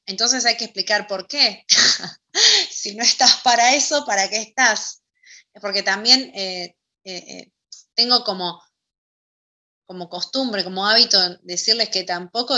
[0.06, 1.66] entonces hay que explicar por qué.
[2.70, 5.02] si no estás para eso, ¿para qué estás?
[5.62, 6.76] Porque también eh,
[7.96, 8.62] tengo como
[9.86, 12.58] como costumbre, como hábito, decirles que tampoco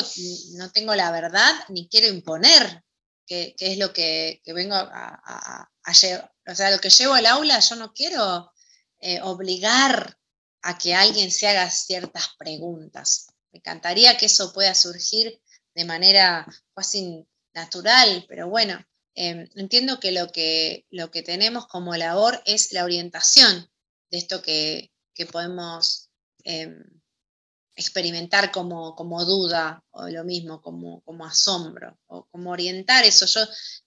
[0.55, 2.84] no tengo la verdad ni quiero imponer
[3.25, 5.69] qué, es lo que, vengo a,
[6.01, 6.34] llevar.
[6.47, 8.51] O sea, lo que llevo al aula, yo no quiero
[8.99, 10.17] eh, obligar
[10.61, 13.28] a que alguien se haga ciertas preguntas.
[13.51, 15.41] Me encantaría que eso pueda surgir
[15.75, 21.95] de manera casi natural, pero bueno, em, entiendo que lo, que lo que tenemos como
[21.95, 23.69] labor es la orientación
[24.09, 24.91] de esto que,
[25.32, 26.09] podemos
[26.43, 26.96] em,
[27.78, 33.28] experimentar como, como, duda o lo mismo, como, como asombro, o como orientar eso.
[33.28, 33.41] Yo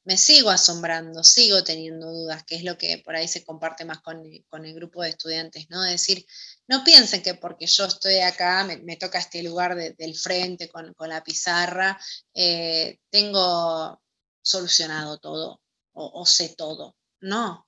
[0.04, 4.00] me sigo asombrando, sigo teniendo dudas, que es lo que por ahí se comparte más
[4.00, 4.24] con,
[4.64, 5.82] el grupo de estudiantes, ¿no?
[5.82, 6.24] decir,
[6.68, 11.24] no piensen que porque yo estoy acá, me, toca este lugar del frente con, la
[11.24, 12.00] pizarra,
[12.32, 14.00] eh, tengo
[14.40, 15.60] solucionado todo
[15.92, 16.96] o, sé todo.
[17.20, 17.66] No.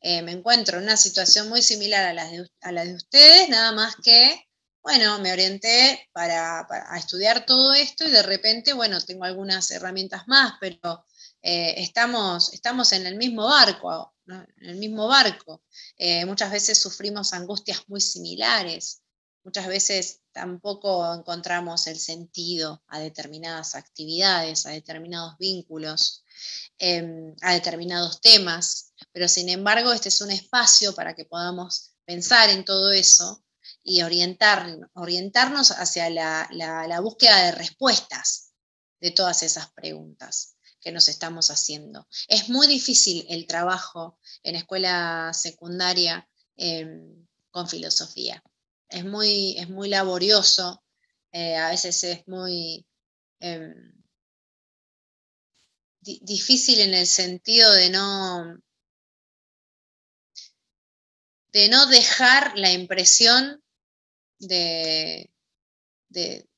[0.00, 3.48] Eh, me encuentro en una situación muy similar a la, de, a la de ustedes,
[3.48, 4.49] nada más que
[4.82, 6.66] bueno, me orienté para,
[6.96, 11.04] estudiar todo esto y de repente, bueno, tengo algunas herramientas más, pero
[11.42, 15.62] eh, estamos, estamos en el mismo barco, en el mismo barco.
[15.96, 19.02] Eh, muchas veces sufrimos angustias muy similares,
[19.44, 26.24] muchas veces tampoco encontramos el sentido a determinadas actividades, a determinados vínculos,
[26.78, 32.48] em, a determinados temas, pero sin embargo este es un espacio para que podamos pensar
[32.50, 33.44] en todo eso
[33.82, 38.52] y orientar, orientarnos hacia la búsqueda de respuestas
[39.00, 42.08] de todas esas preguntas que nos estamos haciendo.
[42.28, 48.42] Es muy difícil el trabajo en escuela secundaria em, con filosofía.
[48.88, 50.82] Es muy, es muy laborioso,
[51.32, 52.86] eh, a veces es muy
[53.40, 53.92] em,
[56.00, 58.58] difícil en el sentido de no,
[61.52, 63.62] de no dejar la impresión
[64.40, 65.30] de,
[66.08, 66.48] de,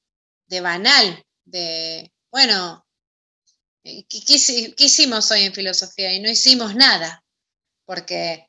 [0.46, 2.82] de banal, de, bueno,
[3.84, 4.18] eh, ¿Qué,
[4.78, 6.12] hicimos hoy en filosofía?
[6.12, 7.24] Y no hicimos nada,
[7.84, 8.48] porque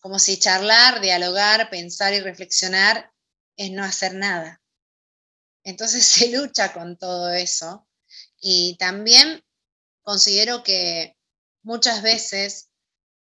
[0.00, 3.12] como si charlar, dialogar, pensar y reflexionar
[3.56, 4.62] es no hacer nada.
[5.64, 7.86] Entonces se lucha con todo eso.
[8.40, 9.42] Y también
[10.02, 11.16] considero que
[11.62, 12.70] muchas veces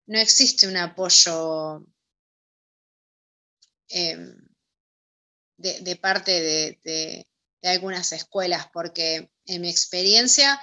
[0.07, 1.85] no existe un apoyo
[3.89, 4.40] em,
[5.61, 7.25] de, parte de
[7.63, 10.59] algunas escuelas, porque en mi experiencia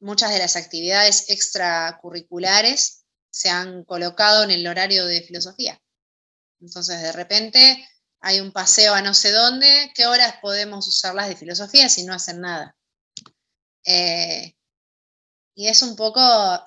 [0.00, 5.80] muchas de las actividades extracurriculares se han colocado en el horario de filosofía.
[6.60, 7.88] Entonces, de repente
[8.20, 12.14] hay un paseo a no sé dónde, ¿qué horas podemos usarlas de filosofía si no
[12.14, 12.76] hacen nada?
[13.84, 14.54] Eh,
[15.54, 16.20] y es un poco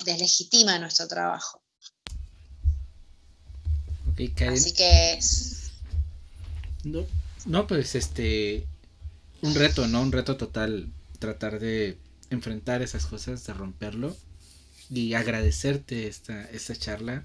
[0.06, 1.62] deslegitima nuestro trabajo.
[4.50, 5.20] Así que
[6.84, 7.06] No,
[7.46, 8.68] no, pues este.
[9.42, 10.02] Un reto, ¿no?
[10.02, 10.88] Un reto total
[11.20, 11.98] tratar de
[12.30, 14.16] enfrentar esas cosas, de romperlo
[14.90, 17.24] y agradecerte esta, esta charla.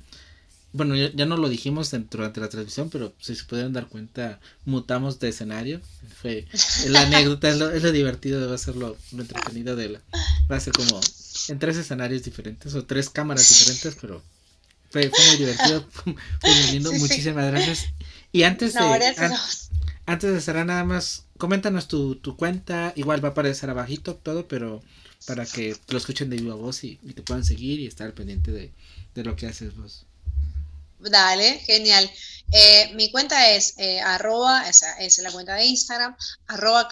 [0.73, 5.19] Bueno, ya, no lo dijimos durante la transmisión, pero si se pudieron dar cuenta, mutamos
[5.19, 5.81] de escenario.
[6.21, 6.47] Fue
[6.89, 10.03] la anécdota, es lo, es lo divertido, va a ser lo, entretenido de la.
[10.51, 11.01] Va a ser como
[11.49, 14.23] en tres escenarios diferentes o tres cámaras diferentes, pero
[14.91, 16.93] fue, muy divertido, fue muy lindo.
[16.93, 17.87] Muchísimas gracias.
[18.33, 18.81] Y antes de.
[20.07, 22.93] Antes de cerrar, nada más, coméntanos tu, tu cuenta.
[22.97, 24.83] Igual va a aparecer abajito todo, pero
[25.27, 28.73] para que lo escuchen de viva voz y, te puedan seguir y estar pendiente de,
[29.23, 30.05] lo que haces vos.
[31.01, 32.11] Dale, genial.
[32.53, 36.89] Eh, mi cuenta es eh, arroba, esa es la cuenta de Instagram, arroba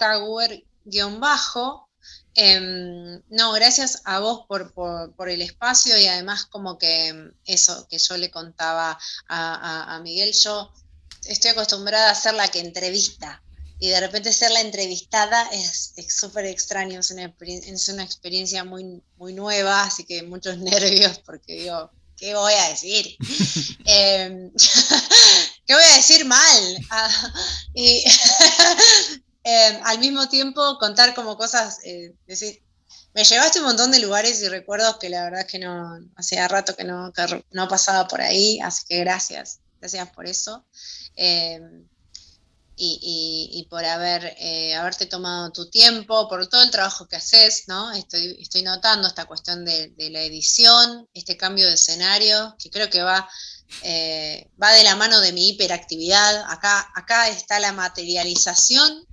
[1.19, 1.89] bajo
[2.35, 7.87] em, no, gracias a vos por, por, el espacio y además como que em, eso
[7.89, 10.73] que yo le contaba a, a Miguel, yo
[11.27, 13.41] estoy acostumbrada a ser la que entrevista
[13.79, 19.03] y de repente ser la entrevistada es súper extraño, es una, es una experiencia muy,
[19.17, 23.15] muy nueva, así que muchos nervios porque digo, ¿qué voy a decir?
[23.87, 24.51] Em,
[25.67, 26.85] ¿Qué voy a decir mal?
[26.89, 27.33] Ah,
[27.73, 28.03] y
[29.43, 32.63] em, al mismo tiempo contar como cosas, eh, decir,
[33.13, 36.47] me llevaste un montón de lugares y recuerdos que la verdad es que no, hacía
[36.47, 37.11] rato que no,
[37.51, 40.65] no pasaba por ahí, así que gracias, gracias por eso.
[41.15, 41.87] Em,
[42.77, 47.93] y, por haber, eh, haberte tomado tu tiempo, por todo el trabajo que haces, ¿no?
[47.93, 53.01] Estoy, estoy notando esta cuestión de, la edición, este cambio de escenario, que creo que
[53.01, 53.29] va,
[53.83, 56.51] eh, va de la mano de mi hiperactividad.
[56.51, 59.05] Acá, acá está la materialización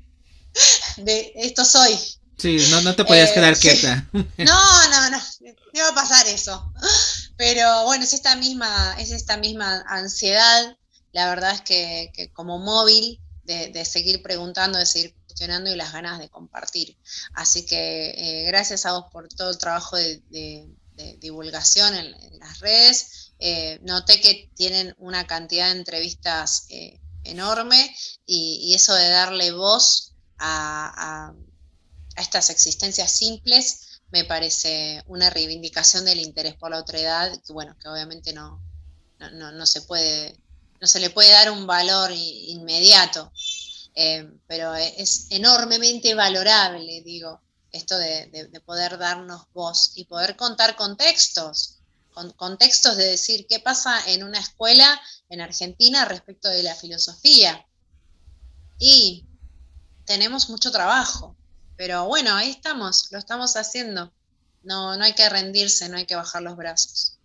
[0.97, 1.97] de esto soy.
[2.39, 4.09] Sí, no, no te podías eh, quedar quieta.
[4.13, 5.23] No, no, no,
[5.73, 6.73] me va a pasar eso.
[7.43, 10.77] Pero bueno, es esta misma, es esta misma ansiedad.
[11.11, 16.21] La verdad es que, como móvil de, seguir preguntando, de seguir cuestionando y las ganas
[16.21, 16.97] de compartir.
[17.35, 20.69] Así que eh, gracias a vos por todo el trabajo de,
[21.19, 23.33] divulgación en, las redes.
[23.41, 27.93] Eh, noté que tienen una cantidad de entrevistas eh, enorme
[28.25, 31.35] y, eso de darle voz a,
[32.17, 37.77] estas existencias simples me parece una reivindicación del interés por la otra edad, que bueno,
[37.79, 38.63] que obviamente no,
[39.19, 40.37] no se puede
[40.83, 43.33] no se le puede dar un valor inmediato,
[43.95, 47.41] eh, pero es enormemente valorable, digo,
[47.71, 51.79] esto de, poder darnos voz y poder contar contextos,
[52.13, 57.65] con, contextos de decir qué pasa en una escuela en Argentina respecto de la filosofía.
[58.81, 59.25] Y
[60.05, 61.37] tenemos mucho trabajo,
[61.83, 64.13] pero bueno, ahí estamos, lo estamos haciendo.
[64.63, 67.19] No, no hay que rendirse, no hay que bajar los brazos.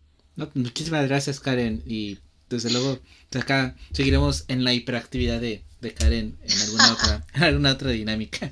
[0.55, 1.83] Muchísimas gracias, Karen.
[1.85, 2.17] Y
[2.49, 2.99] desde luego,
[3.39, 8.51] acá seguiremos en la hiperactividad de, de Karen en alguna, otra, en alguna otra dinámica.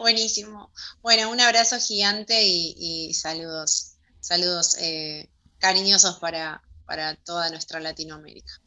[0.00, 0.72] Buenísimo.
[1.02, 8.60] Bueno, un abrazo gigante y, saludos, saludos eh, cariñosos para, para toda nuestra Latinoamérica.